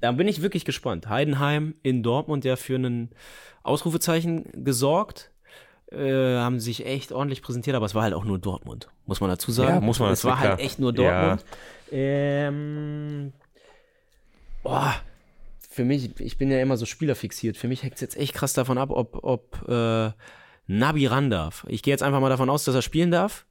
[0.00, 1.08] da bin ich wirklich gespannt.
[1.08, 3.10] Heidenheim in Dortmund, der für einen
[3.62, 5.30] Ausrufezeichen gesorgt.
[5.90, 9.30] Äh, haben sich echt ordentlich präsentiert, aber es war halt auch nur Dortmund, muss man
[9.30, 9.76] dazu sagen.
[9.76, 10.60] Ja, muss man, Es war halt klar.
[10.60, 11.44] echt nur Dortmund.
[11.92, 13.32] Ähm,
[14.62, 14.94] boah,
[15.74, 17.56] für mich, ich bin ja immer so spielerfixiert.
[17.56, 20.12] Für mich hängt es jetzt echt krass davon ab, ob, ob äh,
[20.66, 21.66] Nabi ran darf.
[21.68, 23.44] Ich gehe jetzt einfach mal davon aus, dass er spielen darf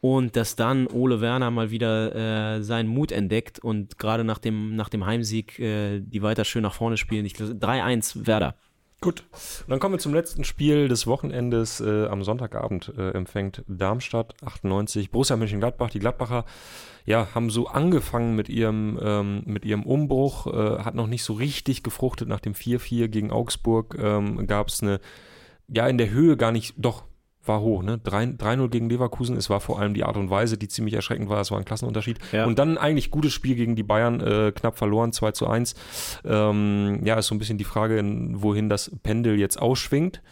[0.00, 4.74] und dass dann Ole Werner mal wieder äh, seinen Mut entdeckt und gerade nach dem,
[4.74, 7.26] nach dem Heimsieg äh, die weiter schön nach vorne spielen.
[7.26, 8.56] Ich glaube, 3-1 Werder.
[9.02, 9.24] Gut.
[9.30, 11.80] Und dann kommen wir zum letzten Spiel des Wochenendes.
[11.80, 15.90] Äh, am Sonntagabend äh, empfängt Darmstadt 98 Borussia Mönchengladbach.
[15.90, 16.46] Die Gladbacher
[17.04, 21.34] ja, haben so angefangen mit ihrem, ähm, mit ihrem Umbruch, äh, hat noch nicht so
[21.34, 22.28] richtig gefruchtet.
[22.28, 25.00] Nach dem 4-4 gegen Augsburg ähm, gab es eine,
[25.68, 27.04] ja, in der Höhe gar nicht, doch,
[27.48, 27.98] war hoch, ne?
[28.02, 29.36] 3 3-0 gegen Leverkusen.
[29.36, 31.40] Es war vor allem die Art und Weise, die ziemlich erschreckend war.
[31.40, 32.18] Es war ein Klassenunterschied.
[32.32, 32.44] Ja.
[32.46, 35.74] Und dann eigentlich gutes Spiel gegen die Bayern, äh, knapp verloren, 2 zu 1.
[36.24, 40.22] Ähm, ja, ist so ein bisschen die Frage, in, wohin das Pendel jetzt ausschwingt.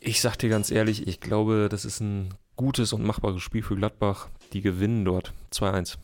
[0.00, 3.74] Ich sag dir ganz ehrlich, ich glaube, das ist ein gutes und machbares Spiel für
[3.76, 4.28] Gladbach.
[4.52, 5.96] Die gewinnen dort 2-1.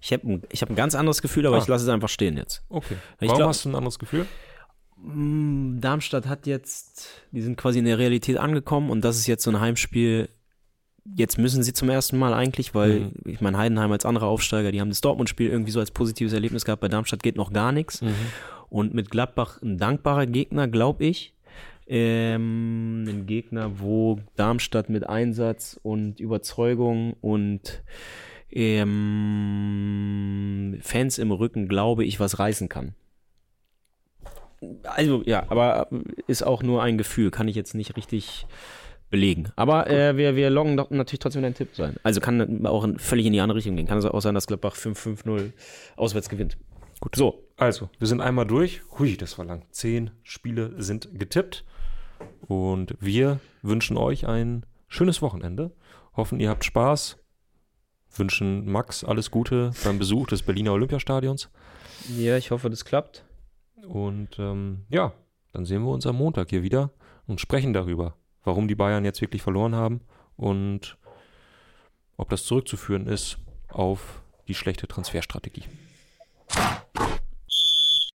[0.00, 1.60] Ich habe ein, ich hab ein ganz anderes Gefühl, aber Ah.
[1.60, 2.62] ich lasse es einfach stehen jetzt.
[2.68, 2.96] Okay.
[3.20, 4.26] Warum glaub- hast du ein anderes Gefühl?
[5.06, 9.42] Mm, Darmstadt hat jetzt, die sind quasi in der Realität angekommen und das ist jetzt
[9.44, 10.28] so ein Heimspiel.
[11.14, 13.12] Jetzt müssen sie zum ersten Mal eigentlich, weil Mhm.
[13.26, 16.64] ich meine, Heidenheim als anderer Aufsteiger, die haben das Dortmund-Spiel irgendwie so als positives Erlebnis
[16.64, 16.80] gehabt.
[16.80, 18.00] Bei Darmstadt geht noch gar nichts.
[18.70, 21.34] Und mit Gladbach ein dankbarer Gegner, glaube ich.
[21.86, 27.82] Ähm, ein Gegner, wo Darmstadt mit Einsatz und Überzeugung und
[29.04, 32.94] ähm, Fans im Rücken, glaube ich, was reißen kann.
[34.84, 35.88] Also ja, aber
[36.26, 38.46] ist auch nur ein Gefühl, kann ich jetzt nicht richtig
[39.10, 39.52] belegen.
[39.56, 41.94] Aber äh, wir, wir loggen doch natürlich trotzdem deinen Tipp sein.
[42.02, 43.86] Also kann auch in, völlig in die andere Richtung gehen.
[43.86, 45.52] Kann es auch sein, dass Gladbach 5-5-0
[45.96, 46.56] auswärts gewinnt.
[47.00, 47.16] Gut.
[47.16, 48.80] So, Also, wir sind einmal durch.
[48.98, 49.64] Hui, das war lang.
[49.70, 51.64] Zehn Spiele sind getippt.
[52.40, 55.72] Und wir wünschen euch ein schönes Wochenende.
[56.16, 57.18] Hoffen, ihr habt Spaß.
[58.16, 61.50] Wünschen Max alles Gute beim Besuch des Berliner Olympiastadions.
[62.16, 63.24] ja, ich hoffe, das klappt.
[63.86, 65.12] Und ähm, ja,
[65.52, 66.90] dann sehen wir uns am Montag hier wieder
[67.26, 70.00] und sprechen darüber, warum die Bayern jetzt wirklich verloren haben
[70.36, 70.96] und
[72.16, 75.64] ob das zurückzuführen ist auf die schlechte Transferstrategie.